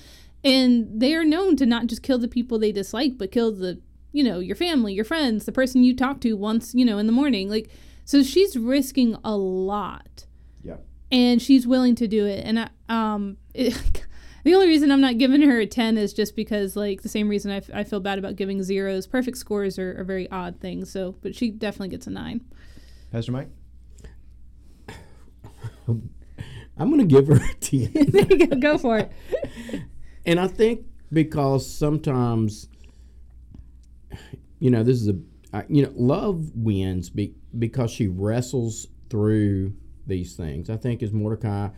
[0.43, 3.79] and they are known to not just kill the people they dislike, but kill the
[4.11, 7.05] you know your family, your friends, the person you talk to once you know in
[7.07, 7.69] the morning, like.
[8.05, 10.25] So she's risking a lot
[10.63, 10.77] Yeah.
[11.11, 12.43] and she's willing to do it.
[12.43, 14.03] And I, um, it,
[14.49, 17.29] the only reason I'm not giving her a ten is just because, like, the same
[17.29, 19.05] reason I, f- I feel bad about giving zeros.
[19.05, 20.91] Perfect scores are, are very odd things.
[20.91, 22.41] So, but she definitely gets a nine.
[23.11, 23.49] Pastor Mike?
[25.87, 27.91] I'm going to give her a ten.
[28.09, 28.55] there you go.
[28.55, 29.11] Go for it.
[30.25, 32.67] and I think because sometimes,
[34.59, 35.19] you know, this is a,
[35.53, 39.73] I- you know, love wins be, because she wrestles through
[40.07, 40.69] these things.
[40.69, 41.69] I think as Mordecai,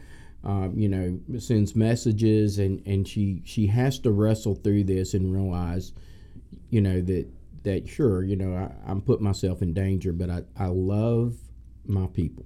[0.44, 5.34] um, you know, sends messages and and she she has to wrestle through this and
[5.34, 5.94] realize,
[6.70, 7.28] you know, that
[7.64, 11.36] that sure, you know, I, I'm putting myself in danger, but I I love
[11.86, 12.46] my people,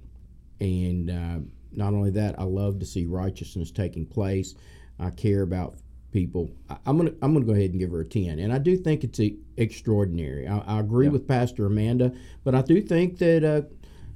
[0.60, 1.38] and uh,
[1.72, 4.54] not only that, I love to see righteousness taking place.
[4.98, 5.76] I care about
[6.12, 6.50] people.
[6.68, 8.76] I, I'm gonna I'm gonna go ahead and give her a ten, and I do
[8.76, 9.20] think it's
[9.56, 10.46] extraordinary.
[10.46, 11.12] I, I agree Yeah.
[11.12, 12.12] with Pastor Amanda,
[12.44, 13.62] but I do think that uh,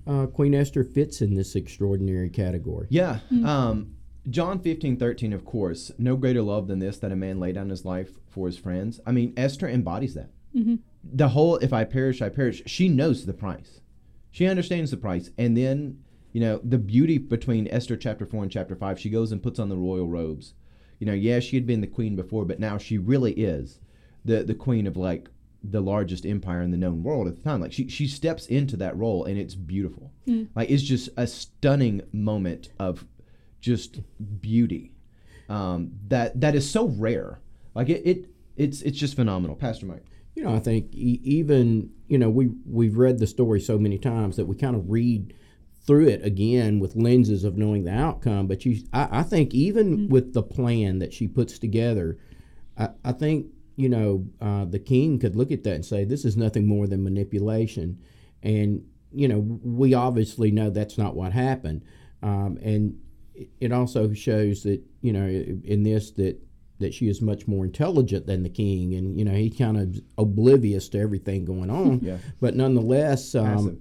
[0.06, 2.86] uh, Queen Esther fits in this extraordinary category.
[2.90, 3.20] Yeah.
[3.44, 3.94] Um,
[4.28, 7.70] John 15, 13, of course, no greater love than this that a man lay down
[7.70, 9.00] his life for his friends.
[9.06, 10.30] I mean, Esther embodies that.
[10.54, 10.76] Mm-hmm.
[11.02, 12.62] The whole, if I perish, I perish.
[12.66, 13.80] She knows the price.
[14.30, 15.30] She understands the price.
[15.38, 19.32] And then, you know, the beauty between Esther chapter 4 and chapter 5, she goes
[19.32, 20.54] and puts on the royal robes.
[20.98, 23.80] You know, yeah, she had been the queen before, but now she really is
[24.24, 25.30] the, the queen of like
[25.62, 27.60] the largest empire in the known world at the time.
[27.60, 30.10] Like she, she steps into that role and it's beautiful.
[30.26, 30.48] Mm.
[30.54, 33.04] Like it's just a stunning moment of
[33.60, 34.00] just
[34.40, 34.92] beauty
[35.48, 37.40] um, that that is so rare.
[37.74, 40.04] Like it, it it's it's just phenomenal, Pastor Mike.
[40.34, 43.98] You know, I think e- even you know we we've read the story so many
[43.98, 45.34] times that we kind of read
[45.86, 48.46] through it again with lenses of knowing the outcome.
[48.46, 50.08] But you, I, I think even Mm-hmm.
[50.12, 52.18] with the plan that she puts together,
[52.78, 53.46] I, I think
[53.80, 56.86] you know uh, the king could look at that and say this is nothing more
[56.86, 57.98] than manipulation,
[58.42, 58.70] and
[59.12, 59.38] you know
[59.82, 61.82] we obviously know that's not what happened,
[62.22, 62.82] um, and
[63.60, 65.26] it- also shows that you know
[65.74, 66.36] in this that
[66.78, 69.98] that she is much more intelligent than the king, and you know he's kind of
[70.18, 72.00] oblivious to everything going on.
[72.10, 72.18] Yeah.
[72.40, 73.78] But nonetheless, um,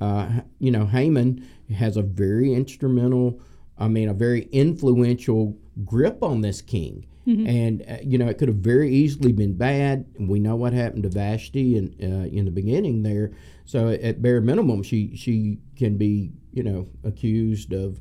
[0.00, 3.40] uh, you know Haman has a very instrumental,
[3.78, 7.06] I mean, a very influential grip on this king.
[7.46, 10.06] And uh, you know it could have very easily been bad.
[10.18, 13.32] We know what happened to Vashti in uh, in the beginning there.
[13.64, 18.00] So at bare minimum, she she can be you know accused of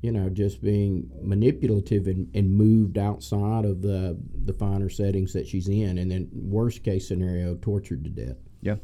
[0.00, 5.46] you know, just being manipulative and, and moved outside of the the finer settings that
[5.46, 8.36] she's in, and then worst case scenario, tortured to death.
[8.62, 8.76] Yeah.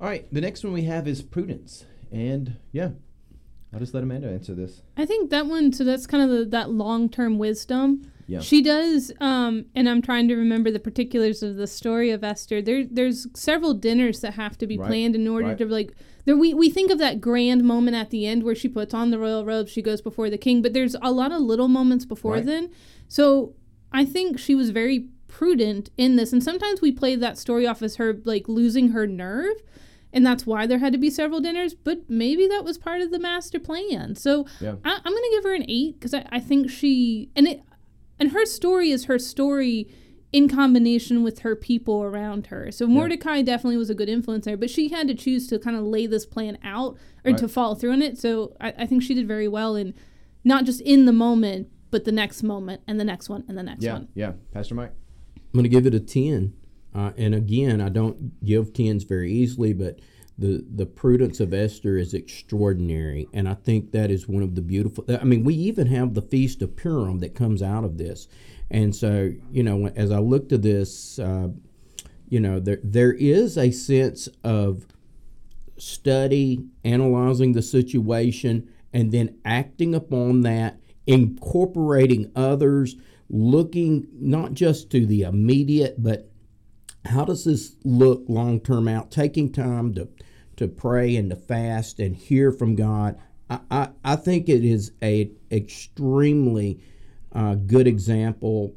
[0.00, 0.32] All right.
[0.32, 2.90] The next one we have is prudence, and yeah,
[3.72, 4.80] I'll just let Amanda answer this.
[4.96, 5.72] I think that one.
[5.72, 8.10] So that's kind of the, that long term wisdom.
[8.30, 8.40] Yeah.
[8.40, 12.62] She does, um, and I'm trying to remember the particulars of the story of Esther.
[12.62, 15.58] There, there's several dinners that have to be Right, planned in order right.
[15.58, 15.94] to like.
[16.26, 19.10] There, we we think of that grand moment at the end where she puts on
[19.10, 22.04] the royal robe, she goes before the king, but there's a lot of little moments
[22.04, 22.46] before Right.
[22.46, 22.70] then.
[23.08, 23.54] So
[23.92, 27.82] I think she was very prudent in this, and sometimes we play that story off
[27.82, 29.56] as her like losing her nerve.
[30.12, 33.12] And that's why there had to be several dinners, but maybe that was part of
[33.12, 34.16] the master plan.
[34.16, 34.74] So Yeah.
[34.84, 37.62] I, I'm going to give her an eight because I, I think she and it
[38.20, 39.88] and her story is her story
[40.32, 42.70] in combination with her people around her.
[42.70, 45.82] So Mordecai definitely was a good influencer, but she had to choose to kind of
[45.82, 47.38] lay this plan out or Right.
[47.38, 48.16] to follow through on it.
[48.16, 49.92] So I, I think she did very well in
[50.44, 53.62] not just in the moment, but the next moment and the next one and the
[53.64, 53.94] next Yeah.
[53.94, 54.08] one.
[54.14, 54.32] Yeah.
[54.52, 54.92] Pastor Mike.
[55.36, 56.52] I'm going to give it a 10.
[56.94, 59.98] Uh, and again, I don't give 10s very easily, but
[60.40, 63.28] the, the prudence of Esther is extraordinary.
[63.34, 65.04] And I think that is one of the beautiful.
[65.08, 68.26] I mean, we even have the Feast of Purim that comes out of this.
[68.70, 71.48] And so, you know, as I look to this, uh,
[72.30, 74.86] you know, there, there is a sense of
[75.76, 82.96] study, analyzing the situation, and then acting upon that, incorporating others,
[83.28, 86.30] looking not just to the immediate, but
[87.04, 89.10] how does this look long term out?
[89.10, 90.08] Taking time to
[90.60, 93.18] to pray and to fast and hear from God.
[93.48, 96.82] I, I, I think it is a extremely
[97.32, 98.74] uh, good example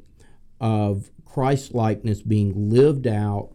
[0.62, 3.50] of Christ likeness being lived out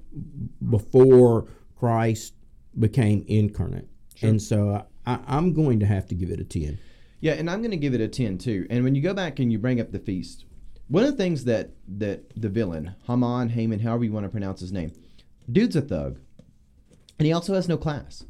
[0.70, 2.36] before Christ
[2.78, 3.88] became incarnate.
[4.14, 4.30] Sure.
[4.30, 6.78] And so I, I'm going to have to give it a 10.
[7.22, 8.68] Yeah, and I'm going to give it a 10 too.
[8.70, 10.46] And when you go back and you bring up the feast,
[10.88, 14.60] one of the things that that the villain, Haman, Haman, however you want to pronounce
[14.60, 14.92] his name,
[15.52, 16.20] dude's a thug.
[17.20, 18.26] And he also has no class.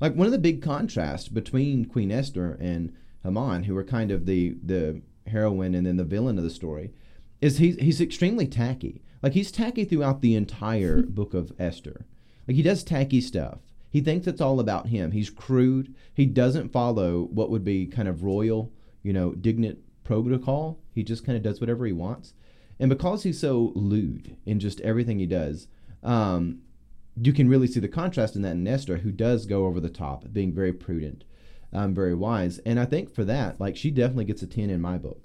[0.00, 4.26] Like one of the big contrasts between Queen Esther and Haman, who are kind of
[4.26, 6.90] the the heroine and then the villain of the story,
[7.40, 9.00] is he's he's extremely tacky.
[9.22, 12.04] Like he's tacky throughout the entire book of Esther.
[12.48, 13.60] Like he does tacky stuff.
[13.88, 15.12] He thinks it's all about him.
[15.12, 15.94] He's crude.
[16.12, 20.80] He doesn't follow what would be kind of royal, you know, dignit protocol.
[20.92, 22.32] He just kind of does whatever he wants.
[22.80, 25.68] And because he's so lewd in just everything he does,
[26.02, 26.62] um,
[27.20, 29.90] you can really see the contrast in that in Esther, who does go over the
[29.90, 31.24] top, being very prudent,
[31.72, 32.58] um, very wise.
[32.60, 35.24] And I think for that, like she definitely gets a ten in my book,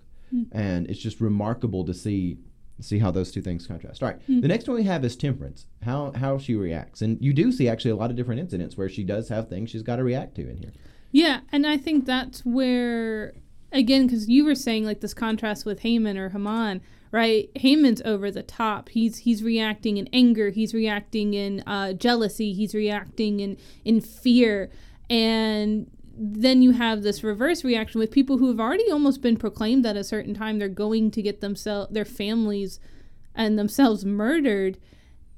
[0.52, 2.38] and it's just remarkable to see
[2.80, 4.04] see how those two things contrast.
[4.04, 5.66] All right, the next one we have is temperance.
[5.84, 8.90] How how she reacts, and you do see actually a lot of different incidents where
[8.90, 10.74] she does have things she's got to react to in here.
[11.12, 13.34] Yeah, and I think that's where,
[13.72, 17.50] again, because you were saying like this contrast with Haman or Haman, right?
[17.56, 18.90] Haman's over the top.
[18.90, 20.50] He's he's reacting in anger.
[20.50, 22.54] He's reacting in uh, jealousy.
[22.54, 24.70] He's reacting in in fear,
[25.10, 25.90] and
[26.20, 29.96] then you have this reverse reaction with people who have already almost been proclaimed at
[29.96, 32.80] a certain time they're going to get themselves their families
[33.36, 34.80] and themselves murdered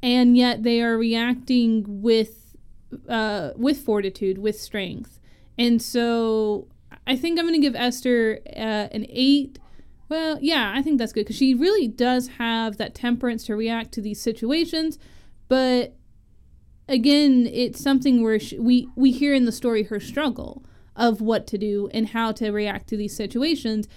[0.02, 2.56] and yet they are reacting with
[3.10, 5.20] uh, with fortitude with strength
[5.58, 6.70] and so
[7.06, 9.60] I think I'm going to give Esther uh, an eight.
[10.10, 13.92] Well, yeah, I think that's good because she really does have that temperance to react
[13.94, 14.98] to these situations,
[15.48, 15.96] but
[16.88, 21.46] again, it's something where she, we we hear in the story her struggle of what
[21.48, 23.88] to do and how to react to these situations.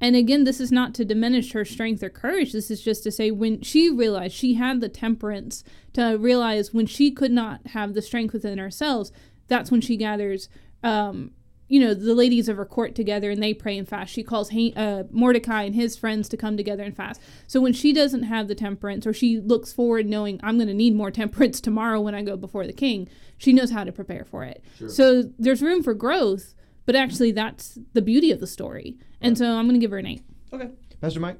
[0.00, 2.52] And again, this is not to diminish her strength or courage.
[2.52, 6.86] This is just to say when she realized she had the temperance to realize when
[6.86, 9.10] she could not have the strength within herself,
[9.46, 10.48] that's when she gathers
[10.82, 11.32] um,
[11.70, 14.12] you know, the ladies of her court together and they pray and fast.
[14.12, 17.20] She calls uh, Mordecai and his friends to come together and fast.
[17.46, 20.74] So when she doesn't have the temperance or she looks forward knowing I'm going to
[20.74, 24.24] need more temperance tomorrow when I go before the king, she knows how to prepare
[24.24, 24.64] for it.
[24.78, 24.88] Sure.
[24.88, 26.54] So there's room for growth,
[26.86, 28.98] but actually that's the beauty of the story.
[29.20, 29.38] And right.
[29.38, 30.22] so I'm going to give her an 8.
[30.52, 30.70] Okay.
[31.00, 31.38] Pastor Mike?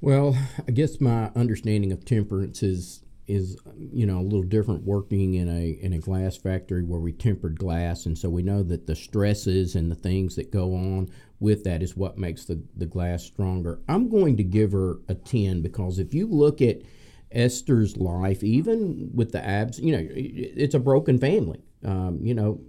[0.00, 5.34] Well, I guess my understanding of temperance is is you know a little different working
[5.34, 8.86] in a in a glass factory where we tempered glass and so we know that
[8.86, 11.08] the stresses and the things that go on
[11.40, 15.14] with that is what makes the, the glass stronger i'm going to give her a
[15.14, 16.82] 10 because if you look at
[17.30, 22.60] esther's life even with the abs you know it's a broken family um, you know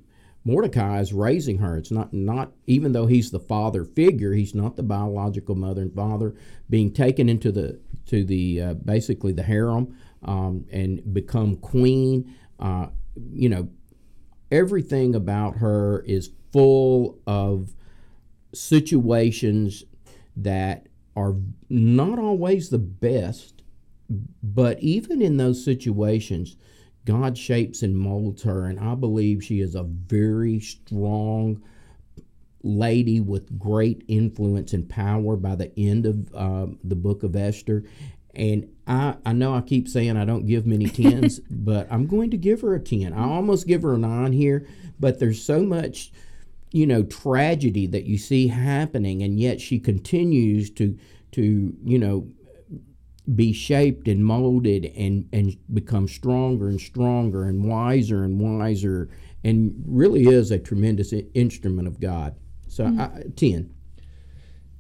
[0.48, 1.76] Mordecai is raising her.
[1.76, 5.94] It's not not even though he's the father figure, he's not the biological mother and
[5.94, 6.36] father.
[6.70, 12.36] Being taken into the to the uh, basically the harem um, and become queen.
[12.60, 12.88] Uh,
[13.32, 13.70] you know,
[14.52, 17.74] everything about her is full of
[18.54, 19.84] situations
[20.36, 21.36] that are
[21.70, 23.62] not always the best,
[24.44, 26.58] but even in those situations,
[27.06, 31.62] God shapes and molds her, and I believe she is a very strong
[32.64, 37.84] lady with great influence and power by the end of uh, the book of Esther.
[38.36, 42.32] And I, I know I keep saying I don't give many tens, but I'm going
[42.32, 43.14] to give her a 10.
[43.14, 44.68] I almost give her a 9 here,
[45.00, 46.12] but there's so much,
[46.72, 50.98] you know, tragedy that you see happening, and yet she continues to,
[51.34, 52.28] to you know,
[53.34, 59.10] be shaped and molded and, and become stronger and stronger and wiser and wiser
[59.46, 62.36] and really is a tremendous instrument of God.
[62.68, 63.00] So, mm-hmm.
[63.00, 63.75] I, 10.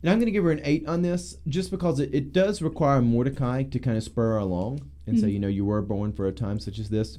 [0.05, 2.61] And I'm going to give her an eight on this just because it, it does
[2.61, 5.25] require Mordecai to kind of spur her along and mm-hmm.
[5.25, 7.17] say, you know, you were born for a time such as this.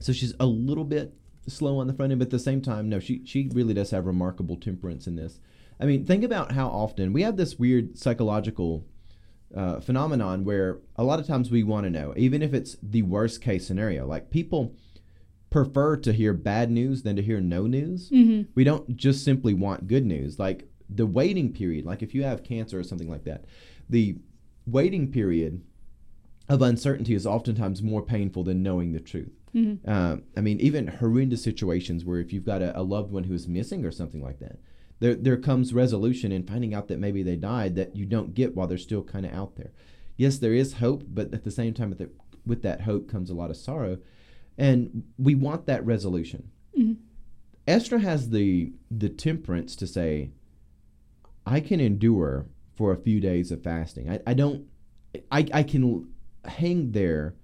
[0.00, 1.14] So she's a little bit
[1.48, 3.90] slow on the front end, but at the same time, no, she, she really does
[3.92, 5.40] have remarkable temperance in this.
[5.80, 8.84] I mean, think about how often we have this weird psychological
[9.56, 13.00] uh, phenomenon where a lot of times we want to know, even if it's the
[13.00, 14.74] worst case scenario, like people
[15.48, 18.10] prefer to hear bad news than to hear no news.
[18.10, 18.50] Mm-hmm.
[18.54, 20.38] We don't just simply want good news.
[20.38, 23.44] Like the waiting period, like if you have cancer or something like that,
[23.88, 24.16] the
[24.66, 25.62] waiting period
[26.48, 29.32] of uncertainty is oftentimes more painful than knowing the truth.
[29.54, 29.88] Mm-hmm.
[29.88, 33.34] Uh, I mean, even horrendous situations where if you've got a, a, loved one who
[33.34, 34.58] is missing or something like that,
[35.00, 38.54] there there comes resolution in finding out that maybe they died that you don't get
[38.54, 39.72] while they're still kind of out there.
[40.16, 42.10] Yes, there is hope, but at the same time, the,
[42.46, 43.98] with that hope comes a lot of sorrow,
[44.58, 46.50] and we want that resolution.
[46.78, 46.94] Mm-hmm.
[47.66, 50.30] Esther has the the temperance to say,
[51.46, 54.10] I can endure for a few days of fasting.
[54.10, 54.66] I, I don't,
[55.30, 56.08] I, I can
[56.44, 57.34] hang there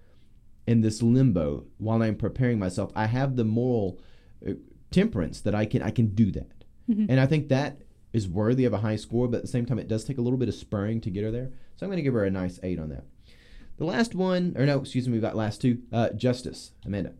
[0.66, 2.90] in this limbo while I'm preparing myself.
[2.94, 4.00] I have the moral
[4.46, 4.52] uh,
[4.90, 6.64] temperance that I can, I can do that.
[6.88, 7.06] Mm-hmm.
[7.10, 7.82] And I think that
[8.12, 10.22] is worthy of a high score, but at the same time, it does take a
[10.22, 11.50] little bit of spurring to get her there.
[11.76, 13.04] So I'm going to give her a nice eight on that.
[13.76, 15.82] The last one, or no, excuse me, we've got last two.
[15.92, 17.12] Uh, justice, Amanda.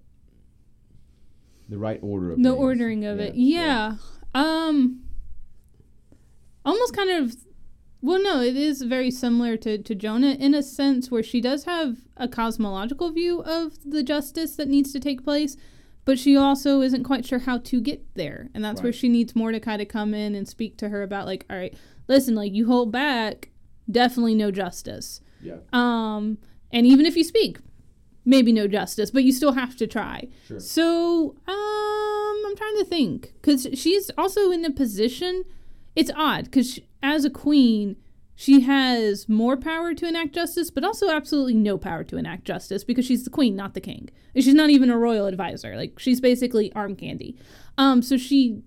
[1.68, 3.24] The right order of the ordering of yeah.
[3.26, 3.34] it.
[3.34, 3.60] Yeah.
[3.60, 3.96] yeah.
[4.34, 5.02] Um
[6.66, 7.36] almost kind of
[8.02, 11.64] well no it is very similar to, to jonah in a sense where she does
[11.64, 15.56] have a cosmological view of the justice that needs to take place
[16.04, 18.84] but she also isn't quite sure how to get there and that's right.
[18.84, 21.74] where she needs mordecai to come in and speak to her about like all right
[22.08, 23.50] listen like you hold back
[23.90, 26.36] definitely no justice yeah um
[26.72, 27.58] and even if you speak
[28.24, 30.58] maybe no justice but you still have to try sure.
[30.58, 35.44] so um i'm trying to think because she's also in a position
[35.96, 37.96] it's odd because as a queen,
[38.34, 42.84] she has more power to enact justice, but also absolutely no power to enact justice
[42.84, 44.10] because she's the queen, not the king.
[44.34, 45.74] And she's not even a royal advisor.
[45.74, 47.38] Like she's basically arm candy.
[47.78, 48.60] Um, so she,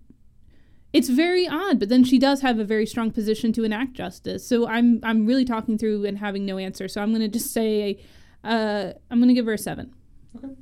[0.92, 1.78] it's very odd.
[1.80, 4.46] But then she does have a very strong position to enact justice.
[4.48, 6.88] So I'm I'm really talking through and having no answer.
[6.88, 8.04] So I'm gonna just say,
[8.44, 9.94] uh, I'm gonna give her a seven.
[10.36, 10.56] Okay.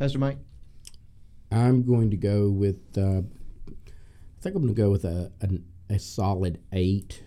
[0.00, 0.38] Pastor Mike.
[1.52, 2.98] I'm going to go with.
[2.98, 3.22] Uh,
[4.44, 7.22] think I'm going to go with a, a, a solid eight.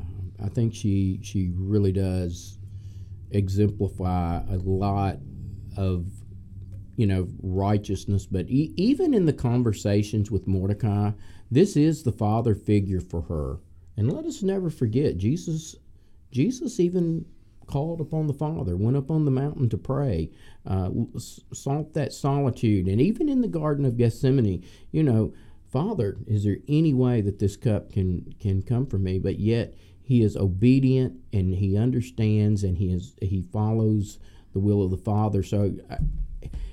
[0.00, 2.58] Um, I think she she really does
[3.32, 5.18] exemplify a lot
[5.76, 6.06] of
[7.00, 8.26] you know, righteousness.
[8.26, 11.12] But e- even in the conversations with Mordecai,
[11.50, 13.58] this is the father figure for her.
[13.96, 15.76] And let us never forget, Jesus,
[16.30, 17.24] Jesus even
[17.66, 20.30] called upon the Father, went up on the mountain to pray,
[20.66, 24.62] uh, sought that solitude, and even in the Garden of Gethsemane,
[24.92, 25.32] you know,
[25.70, 29.18] Father, is there any way that this cup can can come from me?
[29.18, 34.18] But yet he is obedient and he understands and he is he follows
[34.52, 35.44] the will of the Father.
[35.44, 35.72] So,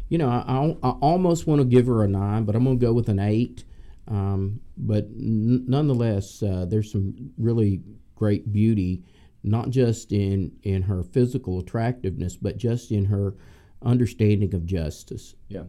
[0.10, 2.86] you know, I, I, almost want to give her a nine, but I'm going to
[2.86, 3.66] go with an eight.
[4.08, 7.84] Um, but n- nonetheless, uh, there's some really
[8.16, 9.04] great beauty,
[9.43, 13.36] not just in in her physical attractiveness, but just in her
[13.84, 15.36] understanding of justice.
[15.50, 15.66] Yeah,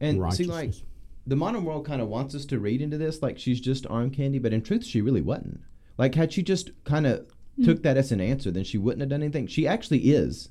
[0.00, 0.72] and see, like
[1.26, 4.10] the modern world kind of wants us to read into this like she's just arm
[4.10, 5.60] candy, but in truth, she really wasn't.
[5.98, 7.26] Like, had she just kind of
[7.58, 7.64] mm.
[7.64, 9.46] took that as an answer, then she wouldn't have done anything.
[9.46, 10.48] She actually is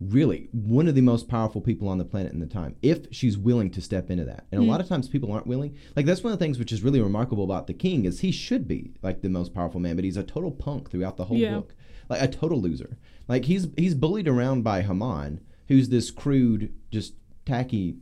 [0.00, 3.36] really one of the most powerful people on the planet in the time if she's
[3.36, 4.64] willing to step into that and mm.
[4.64, 6.84] a lot of times people aren't willing like that's one of the things which is
[6.84, 10.04] really remarkable about the king is he should be like the most powerful man but
[10.04, 11.54] he's a total punk throughout the whole yeah.
[11.54, 11.74] book
[12.08, 12.96] like a total loser
[13.26, 17.14] like he's he's bullied around by haman who's this crude just
[17.44, 17.96] tacky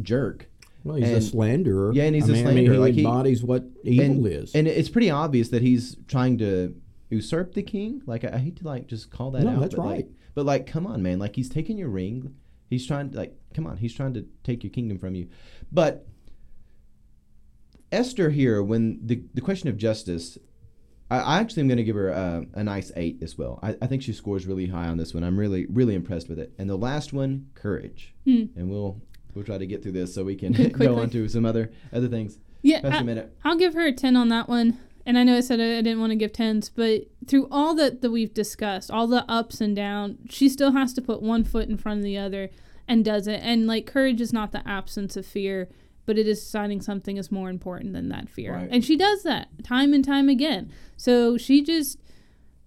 [0.00, 0.50] jerk
[0.84, 1.92] well, he's and, a slanderer.
[1.92, 2.74] Yeah, and he's I a mean, slanderer.
[2.74, 4.54] I mean, he like embodies what evil and, is.
[4.54, 6.74] And it's pretty obvious that he's trying to
[7.10, 8.02] usurp the king.
[8.06, 9.60] Like I, I hate to like just call that no, out.
[9.60, 9.96] that's but right.
[9.96, 11.18] Like, but like, come on, man!
[11.18, 12.34] Like he's taking your ring.
[12.68, 13.76] He's trying to like, come on.
[13.76, 15.28] He's trying to take your kingdom from you.
[15.70, 16.06] But
[17.92, 20.38] Esther here, when the the question of justice,
[21.10, 23.58] I, I actually am going to give her a, a, nice eight as well.
[23.62, 25.24] I, I, think she scores really high on this one.
[25.24, 26.52] I'm really really impressed with it.
[26.58, 28.14] And the last one, courage.
[28.24, 28.44] Hmm.
[28.54, 29.00] And we'll
[29.34, 32.08] we'll try to get through this so we can go on to some other other
[32.08, 32.38] things.
[32.62, 34.78] Yeah, I, I'll give her a ten on that one.
[35.06, 38.02] And I know I said I didn't want to give tens, but through all that
[38.02, 41.68] that we've discussed, all the ups and downs, she still has to put one foot
[41.68, 42.50] in front of the other
[42.86, 43.40] and does it.
[43.42, 45.70] And like courage is not the absence of fear,
[46.04, 48.54] but it is deciding something is more important than that fear.
[48.54, 48.68] Right.
[48.70, 50.70] And she does that time and time again.
[50.96, 51.98] So she just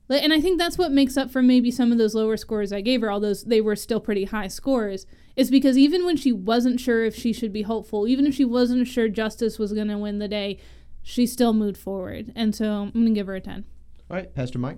[0.10, 2.82] and I think that's what makes up for maybe some of those lower scores I
[2.82, 5.06] gave her, although they were still pretty high scores,
[5.36, 8.46] is because even when she wasn't sure if she should be hopeful, even if she
[8.46, 10.60] wasn't sure justice was going to win the day,
[11.02, 12.32] she still moved forward.
[12.36, 13.66] And so I'm going to give her a 10.
[14.10, 14.78] All right, Pastor Mike?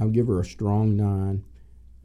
[0.00, 1.44] I'll give her a strong 9.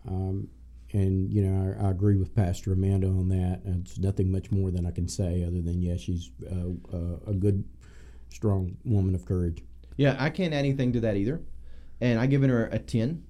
[0.08, 0.48] Um,
[0.91, 3.62] and, you know, I, I, agree with Pastor Amanda on that.
[3.66, 7.34] It's nothing much more than I can say other than, yeah, she's uh, uh, a
[7.34, 7.64] good,
[8.30, 9.64] strong woman of courage.
[9.98, 11.41] Yeah, I can't add anything to that either
[12.02, 13.24] and I given her a ten.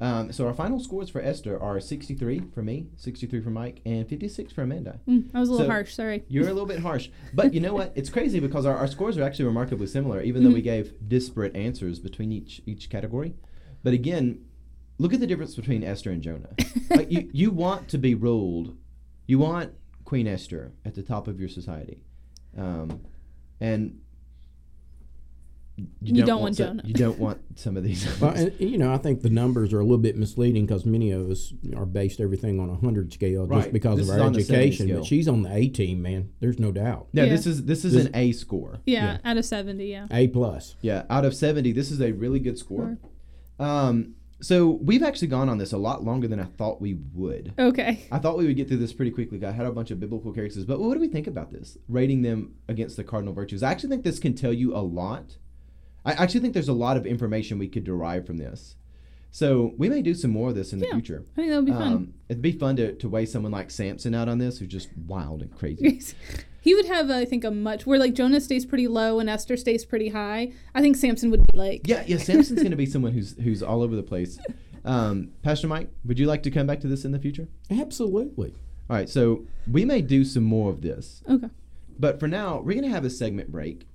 [0.00, 4.08] Um, so our final scores for Esther are 63 for me, 63 for Mike, and
[4.08, 5.00] 56 for Amanda.
[5.08, 6.24] Mm, I was a little so harsh, sorry.
[6.28, 7.10] You're a little bit harsh.
[7.32, 7.92] But you know what?
[7.94, 10.50] It's crazy because our, our scores are actually remarkably similar, even mm-hmm.
[10.50, 13.34] though we gave disparate answers between each each category.
[13.82, 14.44] But again,
[14.98, 16.54] look at the difference between Esther and Jonah.
[16.90, 18.76] like you, you want to be ruled,
[19.26, 19.74] you want
[20.04, 22.02] Queen Esther at the top of your society.
[22.56, 23.00] Um,
[23.60, 24.00] and
[25.76, 26.82] you, you don't, don't, want, Jonah.
[26.84, 28.06] you don't want some of these.
[28.20, 31.10] well, and, you know, I think the numbers are a little bit misleading because many
[31.10, 33.62] of us are based everything on a hundred scale right.
[33.62, 34.94] just because this of our education.
[34.94, 36.30] But she's on the A team, man.
[36.38, 37.08] There's no doubt.
[37.12, 37.30] Yeah, yeah.
[37.30, 38.80] this is this is this, an A score.
[38.86, 39.86] Yeah, yeah, out of seventy.
[39.86, 40.76] Yeah, A plus.
[40.80, 42.96] Yeah, out of seventy, this is a really good score.
[43.58, 43.66] Sure.
[43.66, 47.54] Um, so we've actually gone on this a lot longer than I thought we would.
[47.58, 48.06] Okay.
[48.12, 49.42] I thought we would get through this pretty quickly.
[49.44, 51.78] I had a bunch of biblical characters, but what do we think about this?
[51.88, 53.62] Rating them against the cardinal virtues.
[53.62, 55.38] I actually think this can tell you a lot
[56.04, 58.76] I actually think there's a lot of information we could derive from this.
[59.30, 61.24] So we may do some more of this in the yeah, future.
[61.32, 61.92] I think that would be fun.
[61.92, 64.96] Um, it'd be fun to, to weigh someone like Samson out on this, who's just
[64.96, 66.04] wild and crazy.
[66.60, 69.56] he would have, I think, a much where like Jonah stays pretty low and Esther
[69.56, 70.52] stays pretty high.
[70.72, 72.18] I think Samson would be like yeah, yeah.
[72.18, 74.38] Samson's going to be someone who's who's all over the place.
[74.84, 77.48] Um, Pastor Mike, would you like to come back to this in the future?
[77.70, 78.54] Absolutely.
[78.88, 81.22] All right, so we may do some more of this.
[81.28, 81.48] Okay.
[81.98, 83.88] But for now, we're going to have a segment break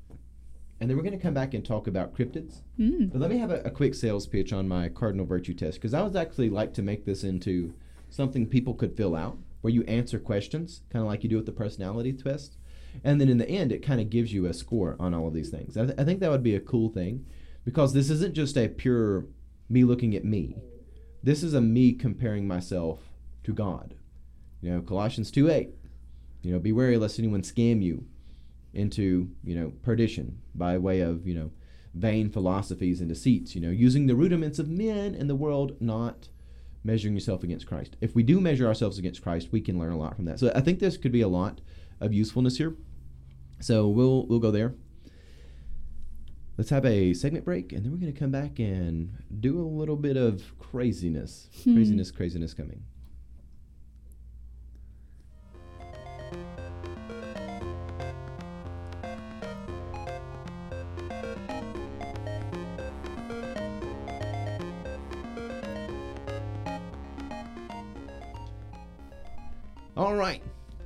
[0.80, 2.62] and then we're going to come back and talk about cryptids.
[2.80, 3.12] Mm.
[3.12, 5.94] But let me have a, a, quick sales pitch on my cardinal virtue test because
[5.94, 7.74] I would actually like to make this into
[8.10, 11.46] something people could fill out where you answer questions, kind of like you do with
[11.46, 12.58] the personality test.
[13.04, 15.34] And then in the end, it kind of gives you a score on all of
[15.34, 15.78] these things.
[15.78, 17.26] I, th- I think that would be a cool thing
[17.66, 19.26] because this isn't just a pure
[19.70, 20.56] me looking at me.
[21.22, 23.02] This is a me comparing myself
[23.44, 23.96] to God.
[24.62, 25.70] You know, Colossians 2 8.
[26.42, 28.06] You know, be wary lest anyone scam you
[28.74, 31.52] into you know perdition by way of you know
[31.96, 36.30] vain philosophies and deceits you know using the rudiments of men in the world not
[36.84, 37.98] measuring yourself against christ.
[38.00, 40.40] If we do measure ourselves against christ we can learn a lot from that.
[40.40, 41.62] So i think this could be a lot
[42.00, 42.76] of usefulness here.
[43.60, 44.76] So we'll we'll go there.
[46.58, 49.64] Let's have a segment break and then we're going to come back and do a
[49.64, 51.50] little bit of craziness.
[51.64, 51.76] Hmm.
[51.76, 52.84] craziness craziness coming
[70.00, 70.42] All right.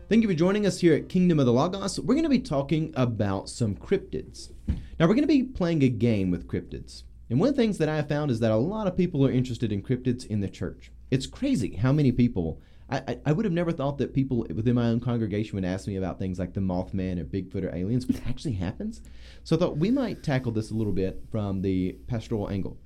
[0.10, 2.00] Thank you for joining us here at Kingdom of the Logos.
[2.00, 4.52] We're going to be talking about some cryptids.
[4.68, 7.04] Now, we're going to be playing a game with cryptids.
[7.30, 9.24] And one of the things that I have found is that a lot of people
[9.24, 10.92] are interested in cryptids in the church.
[11.12, 12.60] It's crazy how many people.
[12.90, 15.98] I, I, would have never thought that people within my own congregation would ask me
[15.98, 19.04] about things like the Mothman or Bigfoot or aliens, which actually happens.
[19.44, 22.80] So I thought we might tackle this a little bit from the pastoral angle.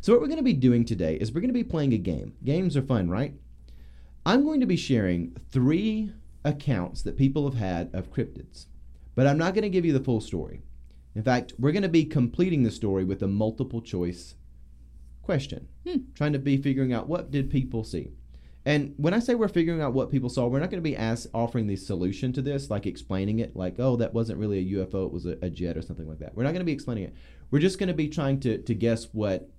[0.00, 1.98] So, what we're going to be doing today is we're going to be playing a
[1.98, 2.34] game.
[2.44, 3.34] Games are fun, right?
[4.26, 6.12] I'm going to be sharing three
[6.44, 8.66] accounts that people have had of cryptids,
[9.14, 10.62] but I'm not going to give you the full story.
[11.14, 14.34] In fact, we're going to be completing the story with a multiple choice
[15.22, 15.98] question, Hmm.
[16.14, 18.12] trying to be figuring out what did people see.
[18.66, 20.96] And when I say we're figuring out what people saw, we're not going to be
[20.96, 24.78] as offering the solution to this, like explaining it, like, oh, that wasn't really a
[24.78, 26.34] UFO, it was a, a jet or something like that.
[26.34, 27.14] We're not going to be explaining it.
[27.50, 29.50] We're just going to be trying to, to guess what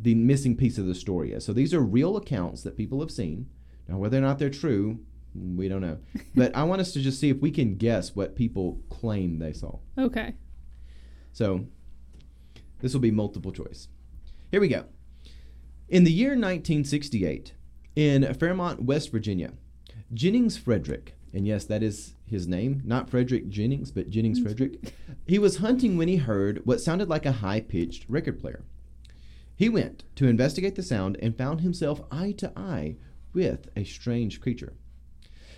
[0.00, 1.44] the missing piece of the story is.
[1.44, 3.48] So these are real accounts that people have seen.
[3.88, 5.00] Now, whether or not they're true,
[5.34, 5.98] we don't know.
[6.34, 9.52] But I want us to just see if we can guess what people claim they
[9.52, 9.78] saw.
[9.98, 10.34] Okay.
[11.32, 11.66] So
[12.80, 13.88] this will be multiple choice.
[14.50, 14.84] Here we go.
[15.88, 17.52] In the year 1968,
[17.96, 19.52] in Fairmont, West Virginia,
[20.12, 24.92] Jennings Frederick, and yes, that is his name, not Frederick Jennings, but Jennings Frederick,
[25.26, 28.64] he was hunting when he heard what sounded like a high pitched record player.
[29.56, 32.96] He went to investigate the sound and found himself eye to eye
[33.34, 34.72] with a strange creature.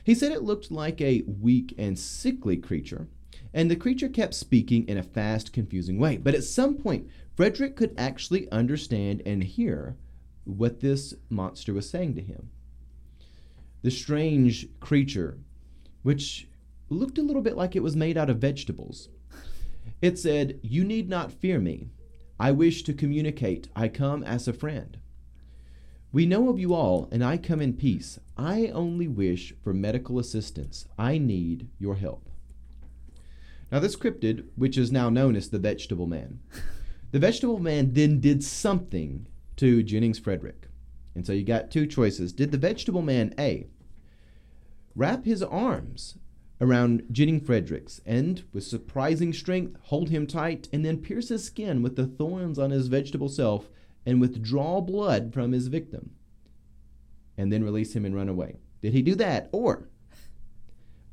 [0.03, 3.09] He said it looked like a weak and sickly creature,
[3.53, 6.17] and the creature kept speaking in a fast, confusing way.
[6.17, 9.97] But at some point, Frederick could actually understand and hear
[10.45, 12.51] what this monster was saying to him.
[13.83, 15.39] The strange creature,
[16.03, 16.49] which
[16.89, 19.09] looked a little bit like it was made out of vegetables,
[20.01, 21.91] it said, You need not fear me.
[22.39, 23.69] I wish to communicate.
[23.75, 24.99] I come as a friend.
[26.17, 28.19] We know of you all, and I come in peace.
[28.39, 30.87] I only wish for medical assistance.
[30.99, 32.31] I need your help.
[33.71, 36.41] Now, this cryptid, which is now known as the Vegetable Man,
[37.13, 40.69] the Vegetable Man then did something to Jennings Frederick.
[41.15, 42.33] And so you got two choices.
[42.33, 43.67] Did the Vegetable Man A
[44.95, 46.17] wrap his arms
[46.63, 51.83] around Jennings Fredericks and, with surprising strength, hold him tight and then pierce his skin
[51.83, 53.69] with the thorns on his vegetable self
[54.07, 56.11] and withdraw blood from his victim
[57.37, 58.57] and then release him and run away?
[58.81, 59.49] Did he do that?
[59.53, 59.89] Or,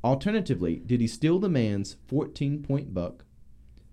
[0.02, 3.24] alternatively, did he steal the man's 14 point buck?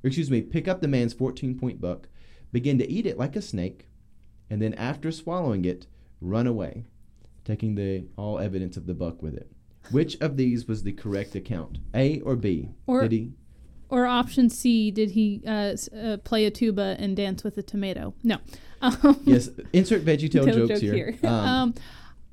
[0.04, 2.08] Or, excuse me, pick up the man's 14 point buck,
[2.52, 3.88] begin to eat it like a snake,
[4.50, 5.88] and then after swallowing it,
[6.20, 6.86] run away,
[7.44, 9.52] taking the all evidence of the buck with it?
[9.90, 11.80] Which of these was the correct account?
[11.96, 12.70] A or B?
[12.86, 13.32] Or- did he?
[13.92, 18.14] Or option C, did he uh, uh, play a tuba and dance with a tomato?
[18.24, 18.38] No.
[18.84, 19.48] Um, Yes.
[19.74, 21.12] Insert VeggieTale Tale jokes joke here.
[21.12, 21.30] here.
[21.30, 21.74] Um, Um,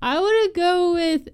[0.01, 1.29] I would go with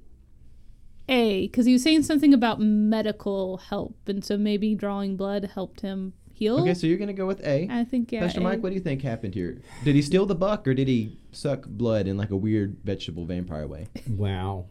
[1.09, 5.83] A because he was saying something about medical help, and so maybe drawing blood helped
[5.83, 6.59] him heal.
[6.63, 7.69] okay, so you're gonna go with A.
[7.71, 8.23] I think yeah.
[8.23, 8.43] Pastor A.
[8.43, 9.61] Mike, what do you think happened here?
[9.85, 13.25] Did he steal the buck or did he suck blood in like a weird vegetable
[13.25, 13.87] vampire way?
[14.11, 14.67] Wow.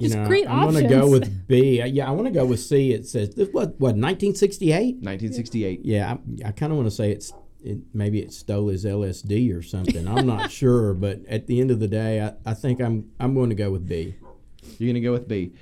[0.00, 1.82] You Just know, great I'm gonna go with B.
[1.82, 2.94] Yeah, I want to go with C.
[2.94, 4.94] It says this what what 1968.
[4.96, 5.80] 1968.
[5.84, 9.54] Yeah, I, I kind of want to say it's it, maybe it stole his LSD
[9.54, 10.08] or something.
[10.08, 13.34] I'm not sure, but at the end of the day, I, I think I'm I'm
[13.34, 14.14] going to go with B.
[14.78, 15.52] You're gonna go with B.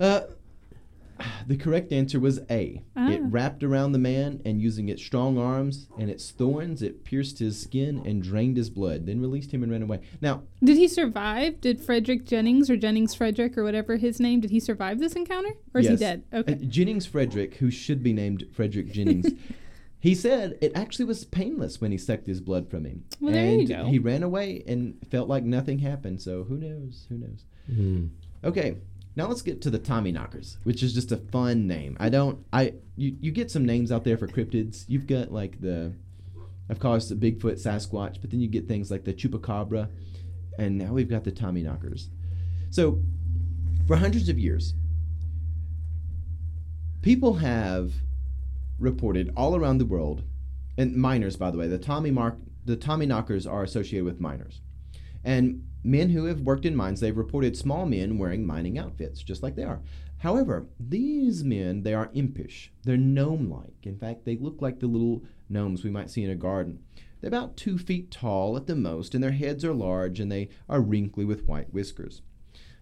[0.00, 0.22] Uh,
[1.46, 2.64] the correct answer was A.
[2.74, 3.18] It Ah.
[3.22, 7.58] wrapped around the man and using its strong arms and its thorns, it pierced his
[7.60, 10.00] skin and drained his blood, then released him and ran away.
[10.20, 11.60] Now, Did he survive?
[11.60, 14.40] Did Frederick Jennings or Jennings Frederick or whatever his name?
[14.40, 16.22] Did he survive this encounter, or is yes, he dead?
[16.32, 16.52] Okay.
[16.54, 19.32] uh, Jennings Frederick, who should be named Frederick Jennings,
[20.00, 23.04] he said it actually was painless when he sucked his blood from him.
[23.20, 23.84] Well, there you and go.
[23.86, 26.20] he ran away and felt like nothing happened.
[26.22, 27.06] So who knows?
[27.08, 27.44] Who knows?
[27.66, 28.06] Hmm.
[28.44, 28.76] Okay,
[29.14, 31.96] now let's get to the Tommy Knockers, which is just a fun name.
[32.00, 34.84] I don't, I, you, you get some names out there for cryptids.
[34.88, 35.92] You've got like the,
[36.68, 39.88] of course, the Bigfoot, Sasquatch, but then you get things like the Chupacabra,
[40.58, 42.08] and now we've got the Tommy Knockers.
[42.70, 43.02] So,
[43.86, 44.74] for hundreds of years,
[47.02, 47.92] people have
[48.78, 50.22] reported all around the world,
[50.78, 54.62] and miners, by the way, the Tommy Mark, the Tommy Knockers are associated with miners,
[55.24, 59.42] and men who have worked in mines, they've reported small men wearing mining outfits, just
[59.42, 59.80] like they are.
[60.18, 62.72] However, these men, they are impish.
[62.84, 63.84] They're gnome-like.
[63.84, 66.78] In fact, they look like the little gnomes we might see in a garden.
[67.20, 70.48] They're about two feet tall at the most, and their heads are large, and they
[70.68, 72.22] are wrinkly with white whiskers.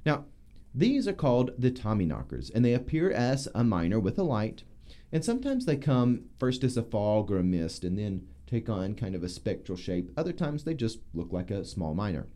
[0.04, 0.26] Now,
[0.74, 4.64] these are called the Tommyknockers, and they appear as a miner with a light,
[5.10, 8.94] and sometimes they come first as a fog or a mist, and then take on
[8.94, 10.10] kind of a spectral shape.
[10.16, 12.26] Other times they just look like a small miner.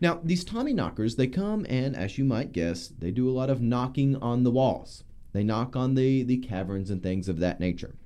[0.00, 3.50] Now, these Tommy knockers, they come and, as you might guess, they do a lot
[3.50, 5.02] of knocking on the walls.
[5.32, 7.96] They knock on the, the caverns and things of that nature.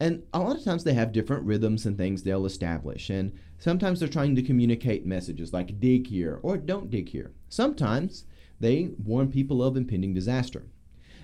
[0.00, 3.10] And a lot of times they have different rhythms and things they'll establish.
[3.10, 7.32] And sometimes they're trying to communicate messages like dig here or don't dig here.
[7.48, 8.24] Sometimes
[8.60, 10.66] they warn people of impending disaster.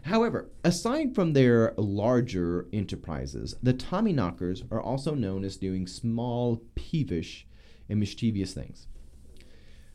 [0.04, 7.46] However, aside from their larger enterprises, the Tommyknockers are also known as doing small, peevish,
[7.88, 8.86] and mischievous things.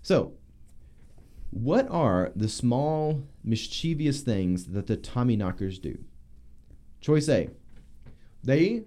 [0.01, 0.33] So,
[1.51, 5.99] what are the small, mischievous things that the Tommyknockers do?
[7.01, 7.49] Choice A.
[8.43, 8.85] They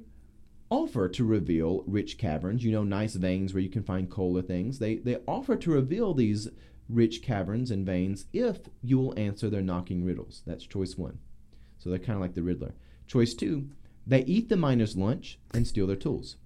[0.71, 4.43] offer to reveal rich caverns, you know, nice veins where you can find coal or
[4.43, 4.81] things.
[4.81, 6.49] They, they offer to reveal these
[6.89, 10.43] rich caverns and veins if you will answer their knocking riddles.
[10.47, 11.19] That's choice one.
[11.79, 12.75] So they're kind of like the Riddler.
[13.07, 13.69] Choice two,
[14.07, 16.37] they eat the miners' lunch and steal their tools.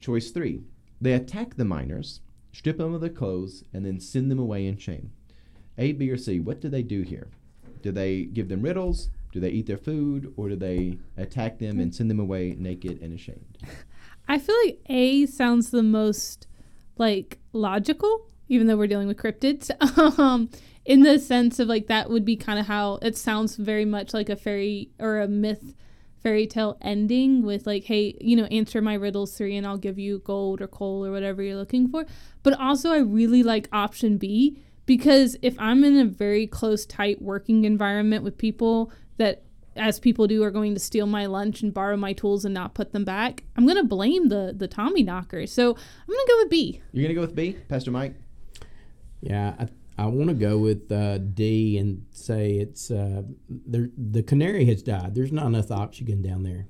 [0.00, 0.62] Choice three,
[1.00, 2.20] they attack the miners,
[2.52, 5.10] strip them of their clothes, and then send them away in shame.
[5.76, 7.28] A, B, or C, what do they do here?
[7.82, 9.10] Do they give them riddles?
[9.32, 10.32] Do they eat their food?
[10.36, 13.58] Or do they attack them and send them away naked and ashamed?
[14.28, 16.46] I feel like A sounds the most
[16.96, 19.70] like logical, even though we're dealing with cryptids.
[20.18, 20.50] um,
[20.84, 24.12] in the sense of like that would be kind of how it sounds very much
[24.12, 25.74] like a fairy or a myth
[26.22, 29.98] fairy tale ending with like hey you know answer my riddles three and i'll give
[29.98, 32.04] you gold or coal or whatever you're looking for
[32.42, 37.20] but also i really like option b because if i'm in a very close tight
[37.20, 39.42] working environment with people that
[39.76, 42.72] as people do are going to steal my lunch and borrow my tools and not
[42.72, 46.32] put them back i'm going to blame the the tommy knockers so i'm going to
[46.32, 48.14] go with b You're going to go with B, Pastor Mike?
[49.24, 53.88] Yeah, I, I want to go with uh, D and say it's uh, there.
[53.96, 55.14] The canary has died.
[55.14, 56.66] There's not enough oxygen down there.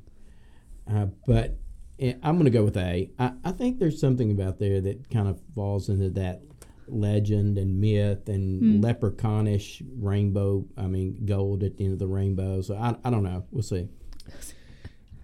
[0.89, 1.59] Uh, but
[1.99, 3.11] eh, I'm going to go with A.
[3.19, 6.43] I, I think there's something about there that kind of falls into that
[6.87, 10.65] legend and myth and leprechaunish rainbow.
[10.77, 12.61] I mean, gold at the end of the rainbow.
[12.61, 13.45] So I, I don't know.
[13.51, 13.89] We'll see.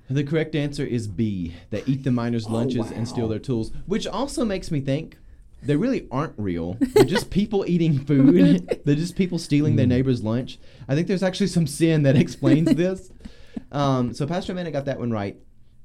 [0.09, 1.55] The correct answer is B.
[1.71, 5.17] They eat the miners' lunches and steal their tools, which also makes me think
[5.63, 6.77] they really aren't real.
[6.81, 8.81] They're just people eating food.
[8.85, 10.59] They're just people stealing their neighbor's lunch.
[10.89, 13.11] I think there's actually some sin that explains this.
[13.73, 15.37] Um, so Pastor Amanda got that one right.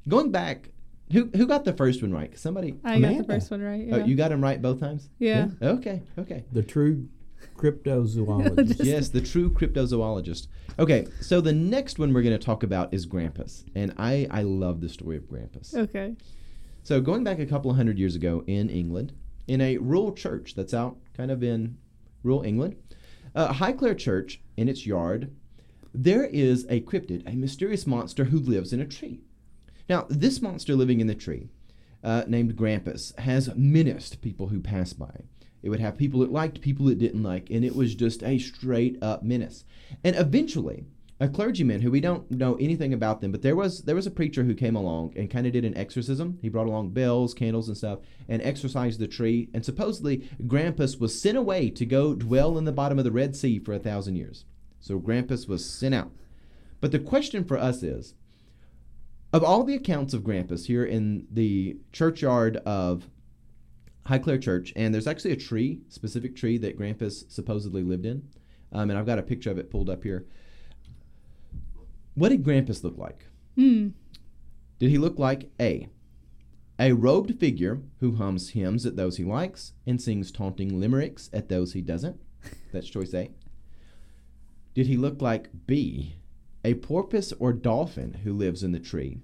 [0.08, 0.70] Going back,
[1.12, 2.38] who who got the first one right?
[2.38, 2.76] Somebody.
[2.84, 5.10] i got the first one right Oh, you got him right both times.
[5.20, 5.48] yeah.
[5.62, 6.02] Okay.
[6.18, 6.46] Okay.
[6.52, 7.08] The true
[7.56, 8.68] cryptozoologist.
[8.68, 10.48] Just- Yes, the true cryptozoologist.
[10.78, 14.42] Okay, so the next one we're going to talk about is Grampus, and I I
[14.44, 15.74] love the story of Grampus.
[15.76, 16.16] okay
[16.84, 19.14] So going back a couple of hundred years ago in England,
[19.48, 21.78] in a rural church that's out kind of in
[22.24, 22.76] rural England,
[23.34, 25.32] uh, Highclere Church in its yard,
[25.94, 29.22] there is a cryptid, a mysterious monster who lives in a tree.
[29.88, 31.50] Now, this monster living in the tree,
[32.04, 35.22] uh, named Grampus, has menaced people who pass by.
[35.62, 38.38] It would have people it liked, people it didn't like, and it was just a
[38.38, 39.64] straight up menace.
[40.04, 40.86] And eventually,
[41.20, 44.12] a clergyman who we don't know anything about them, but there was there was a
[44.12, 46.38] preacher who came along and kind of did an exorcism.
[46.42, 49.50] He brought along bells, candles, and stuff, and exorcised the tree.
[49.54, 53.36] And supposedly, Grampus was sent away to go dwell in the bottom of the Red
[53.36, 54.44] Sea for a thousand years.
[54.82, 56.12] So Grampus was sent out.
[56.82, 58.14] But the question for us is,
[59.32, 63.10] of all the accounts of Grampus here in the churchyard of
[64.08, 68.28] Highclere Church, and there's actually a tree, specific tree that Grampus supposedly lived in,
[68.74, 70.26] um, and I've got a picture of it pulled up here.
[72.16, 73.28] What did Grampus look like?
[73.56, 73.90] hmm
[74.80, 75.88] Did he look like A,
[76.80, 81.50] a robed figure who hums hymns at those he likes and sings taunting limericks at
[81.50, 82.20] those he doesn't?
[82.74, 83.32] That's choice A.
[84.74, 86.16] Did he look like B,
[86.64, 89.22] a porpoise or dolphin who lives in the tree,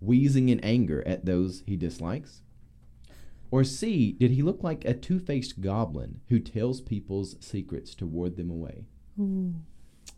[0.00, 2.42] wheezing in anger at those he dislikes?
[3.50, 8.06] Or C, did he look like a two faced goblin who tells people's secrets to
[8.06, 8.86] ward them away?
[9.20, 9.54] Ooh.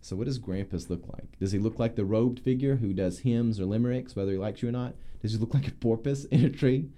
[0.05, 1.39] So, what does Grampus look like?
[1.39, 4.61] Does he look like the robed figure who does hymns or limericks, whether he likes
[4.61, 4.95] you or not?
[5.23, 6.91] Does he look like a porpoise in a tree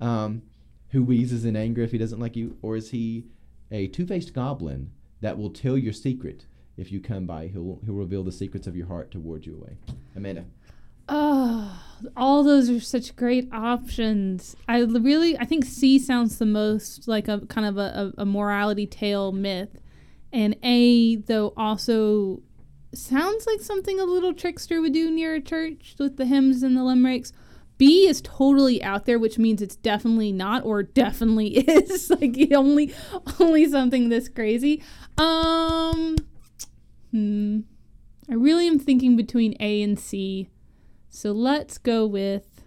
[0.00, 0.42] um,
[0.88, 2.56] who wheezes in anger if he doesn't like you?
[2.60, 3.26] Or is he
[3.70, 4.90] a two faced goblin
[5.20, 6.46] that will tell your secret
[6.76, 7.46] if you come by?
[7.46, 9.76] He'll, he'll reveal the secrets of your heart to ward you away.
[10.16, 10.44] Amanda.
[11.08, 11.80] Oh,
[12.16, 14.56] all those are such great options.
[14.66, 18.26] I really, I think C sounds the most like a kind of a, a, a
[18.26, 19.78] morality tale myth,
[20.32, 22.42] and A though also
[22.94, 26.76] sounds like something a little trickster would do near a church with the hymns and
[26.76, 27.32] the limericks.
[27.76, 32.10] B is totally out there, which means it's definitely not or definitely is.
[32.10, 32.92] like only
[33.38, 34.82] only something this crazy.
[35.16, 36.16] Um
[37.12, 37.60] hmm.
[38.30, 40.50] I really am thinking between A and C.
[41.08, 42.62] So let's go with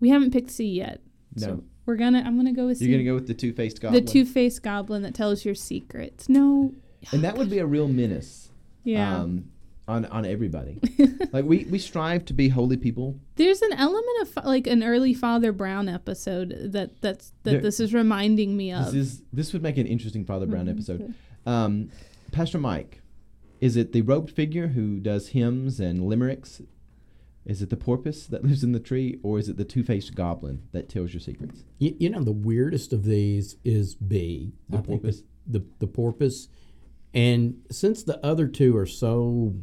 [0.00, 1.00] We haven't picked C yet.
[1.36, 1.46] No.
[1.46, 2.22] So We're gonna.
[2.24, 4.04] I'm gonna go with You're gonna go with the two-faced goblin.
[4.04, 6.28] the two faced goblin that tells your secrets.
[6.28, 6.74] No.
[7.12, 8.50] And that would be a real menace.
[8.84, 9.18] Yeah.
[9.20, 9.46] Um,
[9.88, 10.78] on on everybody.
[11.32, 13.18] like we we strive to be holy people.
[13.34, 17.80] There's an element of like an early Father Brown episode that that's that There- this
[17.80, 18.94] is reminding me This of.
[18.96, 20.70] is this would make an interesting Father Brown Mhm.
[20.70, 21.14] episode.
[21.46, 21.88] Um,
[22.30, 23.02] Pastor Mike,
[23.60, 26.62] is it the robed figure who does hymns and limericks?
[27.44, 30.62] Is it the porpoise that lives in the tree, or is it the two-faced goblin
[30.70, 31.64] that tells your secrets?
[31.80, 34.52] You, you know, the weirdest of these is B.
[34.68, 35.24] The I think porpoise?
[35.44, 36.48] The, the porpoise.
[37.14, 39.54] And since the other two are so,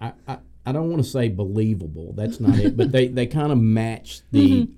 [0.00, 2.12] I, I, I don't want to say believable.
[2.14, 2.76] That's not it.
[2.76, 4.72] But they, they kind of match the mm-hmm.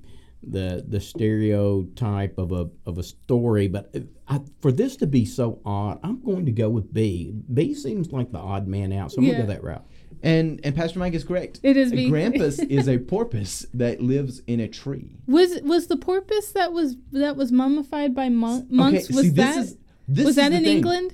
[0.50, 3.68] the the stereotype of a of a story.
[3.68, 7.34] But uh, I, for this to be so odd, I'm going to go with B.
[7.52, 9.32] B seems like the odd man out, so I'm Yeah.
[9.32, 9.86] gonna go that route.
[10.22, 11.58] And and Pastor Mike is correct.
[11.64, 12.10] It is A me.
[12.10, 15.16] Grampus is a porpoise that lives in a tree.
[15.26, 19.06] was was the porpoise that was that was mummified by mon- monks?
[19.06, 19.76] okay, was see, that this is
[20.06, 20.76] this was is that in thing.
[20.76, 21.12] England?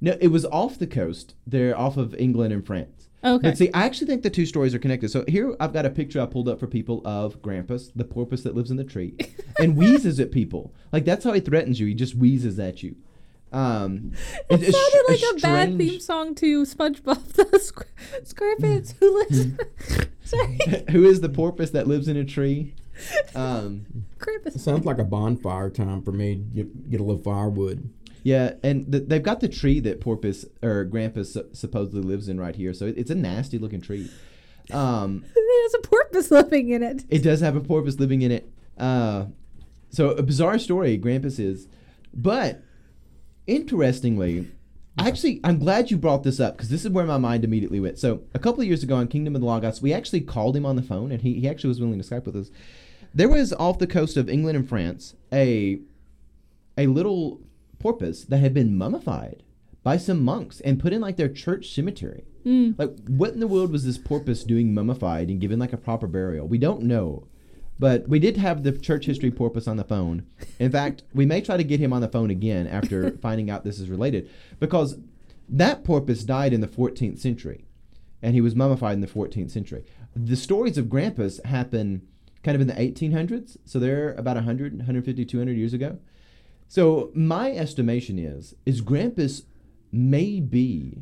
[0.00, 1.34] No, it was off the coast.
[1.46, 3.08] They're off of England and France.
[3.22, 3.48] Okay.
[3.50, 5.10] But see, I actually think the two stories are connected.
[5.10, 8.42] So here I've got a picture I pulled up for people of Grampus, the porpoise
[8.44, 9.14] that lives in the tree,
[9.60, 10.72] and wheezes at people.
[10.90, 11.86] Like that's how he threatens you.
[11.86, 12.96] He just wheezes at you.
[13.52, 14.12] Um,
[14.48, 17.88] It it's sounded like str- a bad theme song to SpongeBob the Square-
[18.22, 19.46] SquarePants who lives.
[20.24, 20.58] Sorry,
[20.90, 22.74] Who is the porpoise that lives in a tree?
[23.34, 23.86] Um,
[24.18, 24.54] Krampus.
[24.54, 26.36] It sounds like a bonfire time for me.
[26.36, 27.90] to Get, get a little firewood.
[28.22, 32.38] Yeah, and th- they've got the tree that porpoise or Grampus su- supposedly lives in
[32.38, 32.74] right here.
[32.74, 34.10] So it, it's a nasty looking tree.
[34.72, 37.04] Um, There's a porpoise living in it.
[37.08, 38.50] It does have a porpoise living in it.
[38.78, 39.26] Uh,
[39.90, 41.68] so a bizarre story, Grampus is.
[42.12, 42.62] But
[43.46, 44.50] interestingly,
[44.98, 47.98] actually, I'm glad you brought this up because this is where my mind immediately went.
[47.98, 50.66] So a couple of years ago on Kingdom of the Logos, we actually called him
[50.66, 52.50] on the phone, and he, he actually was willing to Skype with us.
[53.14, 55.80] There was off the coast of England and France a
[56.78, 57.40] a little
[57.80, 59.42] porpoise that had been mummified
[59.82, 62.24] by some monks and put in like their church cemetery.
[62.46, 62.78] Mm.
[62.78, 66.06] Like, what in the world was this porpoise doing mummified and given like a proper
[66.06, 66.46] burial?
[66.46, 67.26] We don't know.
[67.78, 70.26] But we did have the church history porpoise on the phone.
[70.58, 73.64] In fact, we may try to get him on the phone again after finding out
[73.64, 74.98] this is related because
[75.48, 77.64] that porpoise died in the 14th century
[78.22, 79.84] and he was mummified in the 14th century.
[80.14, 82.06] The stories of Grampus happen
[82.42, 85.98] kind of in the 1800s, so they're about 100, 150, 200 years ago.
[86.70, 89.42] So my estimation is is Grampus
[89.90, 90.98] may be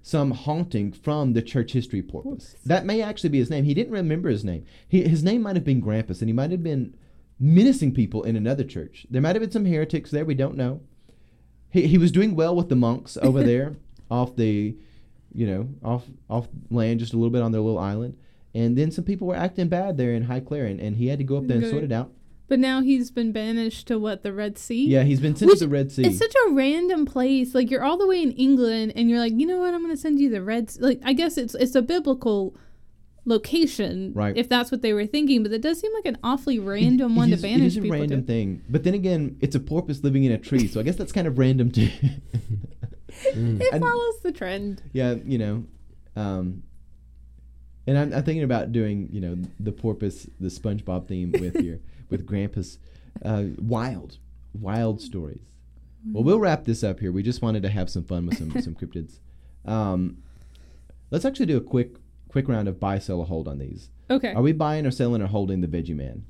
[0.00, 2.54] some haunting from the church history porpoise.
[2.64, 3.64] That may actually be his name.
[3.64, 4.64] He didn't remember his name.
[4.86, 6.94] He, his name might have been Grampus, and he might have been
[7.40, 9.04] menacing people in another church.
[9.10, 10.24] There might have been some heretics there.
[10.24, 10.82] We don't know.
[11.68, 13.74] He, he was doing well with the monks over there
[14.08, 14.76] off the,
[15.34, 18.16] you know, off off land just a little bit on their little island.
[18.54, 21.24] And then some people were acting bad there in Highclere, and, and he had to
[21.24, 22.12] go up there and sort it out.
[22.52, 24.84] But now he's been banished to what the Red Sea.
[24.86, 26.04] Yeah, he's been sent Which to the Red Sea.
[26.04, 27.54] It's such a random place.
[27.54, 29.72] Like you're all the way in England, and you're like, you know what?
[29.72, 30.70] I'm going to send you the Red.
[30.70, 30.80] Sea.
[30.82, 32.54] Like I guess it's it's a biblical
[33.24, 34.36] location, Right.
[34.36, 37.16] If that's what they were thinking, but that does seem like an awfully random It-
[37.16, 38.26] one it to banish It is a people random to.
[38.26, 41.12] thing, but then again, it's a porpoise living in a tree, so I guess that's
[41.12, 41.88] kind of random too.
[43.24, 44.82] It And- follows the trend.
[44.92, 45.64] yeah, you know,
[46.16, 46.64] um,
[47.86, 51.78] and I'm, I'm thinking about doing, you know, the porpoise, the SpongeBob theme with your
[52.12, 52.78] with Grampus,
[53.24, 54.18] uh, wild,
[54.54, 55.42] wild stories.
[56.12, 57.10] Well, we'll wrap this up here.
[57.12, 59.18] We just wanted to have some fun with some some cryptids.
[59.64, 60.18] Um,
[61.10, 61.96] let's actually do a quick
[62.28, 63.90] quick round of buy, sell, or hold on these.
[64.10, 64.32] Okay.
[64.34, 66.24] Are we buying or selling or holding the Veggie Man?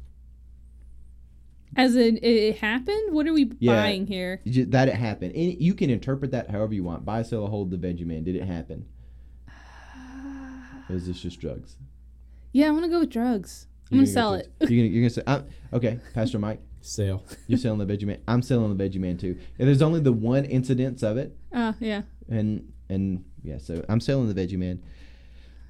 [1.75, 3.15] As in, it, happened.
[3.15, 3.75] What are we Yeah.
[3.77, 4.43] buying here?
[4.45, 5.35] That it happened.
[5.35, 7.07] And you can interpret that however you want.
[7.07, 8.25] Buy, sell, or hold the Veggie Man.
[8.25, 8.85] Did it happen?
[10.91, 11.77] Or is this just drugs?
[12.53, 13.69] Yeah, I'm gonna go with drugs.
[13.93, 14.53] I'm You're gonna sell it.
[14.61, 15.43] You're gonna, you're gonna say, uh,
[15.75, 17.25] okay, Pastor Mike, Sell.
[17.47, 18.21] you're selling the Veggie Man.
[18.27, 19.39] I'm selling the Veggie Man too.
[19.59, 22.03] And there's only the one incidence of it, Ah, yeah.
[22.29, 24.83] and and yeah, so I'm selling the Veggie Man.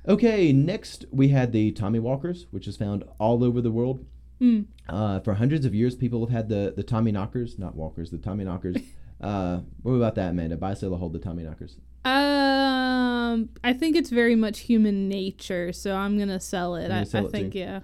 [0.08, 4.04] Okay, next we had the Tommy Walkers, which is found all over the world.
[4.40, 4.66] Mm.
[4.88, 8.18] Uh, for hundreds of years, people have had the the Tommy Knockers, not Walkers, the
[8.18, 8.76] Tommy Knockers.
[9.20, 10.56] uh, what about that, Amanda?
[10.56, 11.76] Buy, sell, or hold the Tommy Knockers.
[12.04, 16.82] Um, I think it's very much human nature, so I'm gonna sell it.
[16.84, 17.58] You're I, gonna sell I it think too?
[17.60, 17.80] yeah.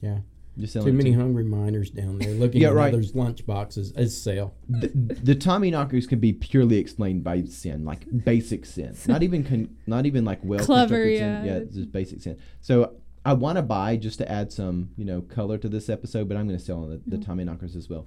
[0.00, 0.18] Yeah.
[0.56, 1.18] You're selling Too many too?
[1.18, 2.92] hungry miners down there looking Yeah, at right.
[2.92, 4.54] others' lunch boxes as sale.
[4.68, 9.44] the, the Tommy knockers can be purely explained by sin, like basic sin, not even
[9.44, 11.42] con, not even like well Clever, yeah.
[11.42, 11.44] sin.
[11.44, 12.38] Yeah, just basic sin.
[12.62, 12.94] So
[13.24, 16.38] I want to buy just to add some you know color to this episode, but
[16.38, 17.22] I'm going to sell the, the mm-hmm.
[17.22, 18.06] Tommy knockers as well.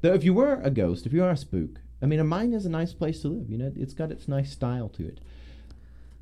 [0.00, 2.54] Though if you were a ghost, if you are a spook, I mean, a mine
[2.54, 3.50] is a nice place to live.
[3.50, 5.20] You know, it's got its nice style to it.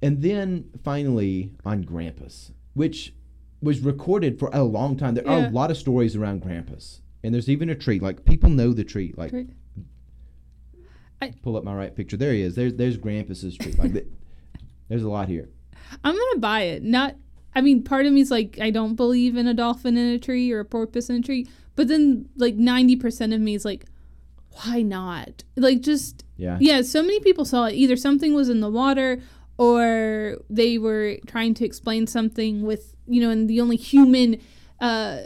[0.03, 3.15] And then finally on Grampus, which
[3.63, 5.15] was recorded for a long time.
[5.15, 7.01] There are a lot of stories around Grampus.
[7.25, 7.99] and there's even a tree.
[7.99, 9.13] Like people know the tree.
[9.17, 9.49] Like Tree.
[11.21, 12.17] I- pull up my right picture.
[12.17, 12.55] There he is.
[12.55, 13.73] There's there's Grampus's tree.
[13.73, 14.07] Like th-
[14.89, 15.49] there's a lot here.
[16.05, 16.83] I'm gonna buy it.
[16.83, 17.17] Not.
[17.55, 20.53] I mean, part of me's like I don't believe in a dolphin in a tree
[20.53, 23.87] or a porpoise in a tree, but then like ninety percent of me is like,
[24.63, 25.43] why not?
[25.57, 26.59] Like just Yeah.
[26.61, 26.83] yeah.
[26.83, 27.75] So many people saw it.
[27.75, 29.21] Either something was in the water,
[29.57, 34.41] or they were trying to explain something with you know, and the only human
[34.81, 35.19] uh,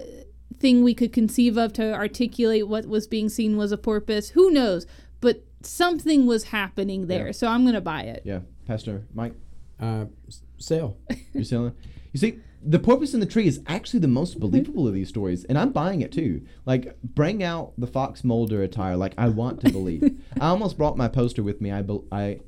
[0.58, 4.30] thing we could conceive of to articulate what was being seen was a porpoise.
[4.30, 4.86] Who knows?
[5.20, 7.32] But something was happening there, Yeah.
[7.32, 8.22] so I'm gonna buy it.
[8.24, 8.40] Yeah.
[8.66, 9.34] Pastor Mike,
[9.80, 10.96] Uh, s- sell.
[11.34, 11.72] you're selling.
[12.12, 15.44] You see, the porpoise in the tree is actually the most believable of these stories,
[15.44, 16.42] and I'm buying it too.
[16.64, 18.96] Like, bring out the Fox Mulder attire.
[18.96, 20.02] Like, I want to believe.
[20.40, 21.72] I almost brought my poster with me.
[21.72, 22.40] I, bel I,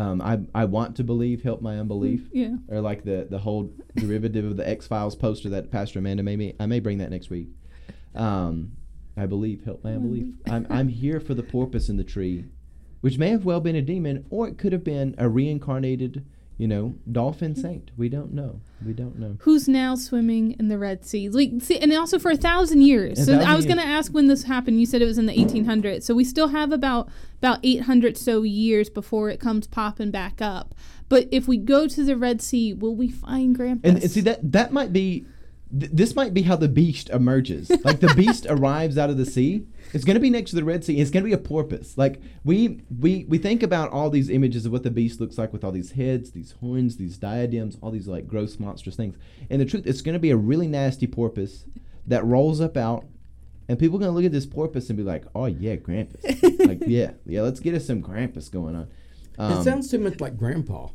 [0.00, 1.42] um, I, I want to believe.
[1.42, 2.28] Help my unbelief.
[2.32, 2.56] Yeah.
[2.68, 6.38] or like the the whole derivative of the X Files poster that Pastor Amanda made
[6.38, 6.54] me.
[6.58, 7.48] I may bring that next week.
[8.14, 8.72] Um,
[9.16, 10.26] I believe, help my unbelief.
[10.48, 12.46] I'm I'm here for the porpoise in the tree,
[13.02, 16.24] which may have well been a demon, or it could have been a reincarnated,
[16.60, 17.62] you know, dolphin mm-hmm.
[17.62, 17.90] saint.
[17.96, 18.60] We don't know.
[18.84, 19.38] We don't know.
[19.40, 21.30] who's now swimming in the Red Sea.
[21.30, 23.18] Like, see, and also for a thousand years.
[23.18, 24.78] A so thousand I was going to ask when this happened.
[24.78, 26.02] You said it was in the 1800s.
[26.02, 27.08] So we still have about
[27.38, 30.74] about 800 so years before it comes popping back up.
[31.08, 33.80] But if we go to the Red Sea, will we find Grampus?
[33.84, 35.24] And, and see that that might be.
[35.78, 37.70] Th- This might be how the beast emerges.
[37.84, 39.66] Like the beast arrives out of the sea.
[39.92, 40.98] It's going to be next to the Red Sea.
[41.00, 41.96] It's going to be a porpoise.
[41.98, 45.52] Like we we we think about all these images of what the beast looks like
[45.52, 49.16] with all these heads, these horns, these diadems, all these like gross monstrous things.
[49.48, 51.64] And the truth, it's going to be a really nasty porpoise
[52.06, 53.04] that rolls up out,
[53.68, 56.22] and people are going to look at this porpoise and be like, "Oh yeah, Krampus.
[56.66, 58.88] like yeah, yeah, let's get us some Krampus going on."
[59.38, 60.88] Um, it sounds too much like Grandpa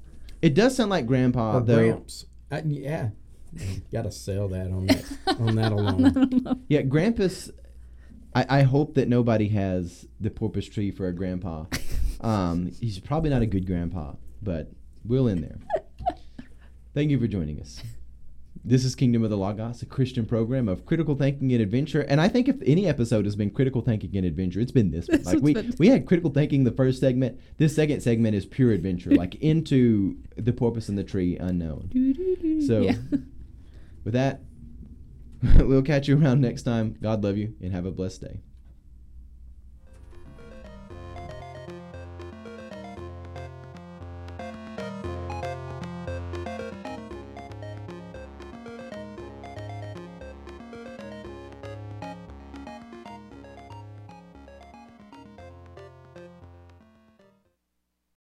[0.45, 1.76] it does sound like Grandpa or though.
[1.76, 2.26] Gramps.
[2.51, 3.09] Uh, yeah,
[3.91, 5.06] got to sell that on that
[5.39, 6.64] on that alone.
[6.68, 7.51] Yeah, Grampus.
[8.34, 11.66] I, I hope that nobody has the porpoise tree for a grandpa.
[12.22, 14.72] Um, he's probably not a good grandpa, but
[15.06, 15.58] we'll in there.
[16.93, 17.82] Thank you for joining us.
[18.68, 22.01] This is Kingdom of the Logos, a Christian program of critical thinking and adventure.
[22.01, 25.08] And I think if any episode has been critical thinking and adventure, it's been this
[25.08, 25.22] one.
[25.24, 27.39] Like we been- we had critical thinking the first segment.
[27.58, 31.89] This second segment is pure adventure, like into the porpoise and the tree unknown.
[32.66, 32.95] So, Yeah.
[34.06, 34.41] With that,
[35.58, 36.95] we'll catch you around next time.
[37.01, 38.39] God love you and have a blessed day.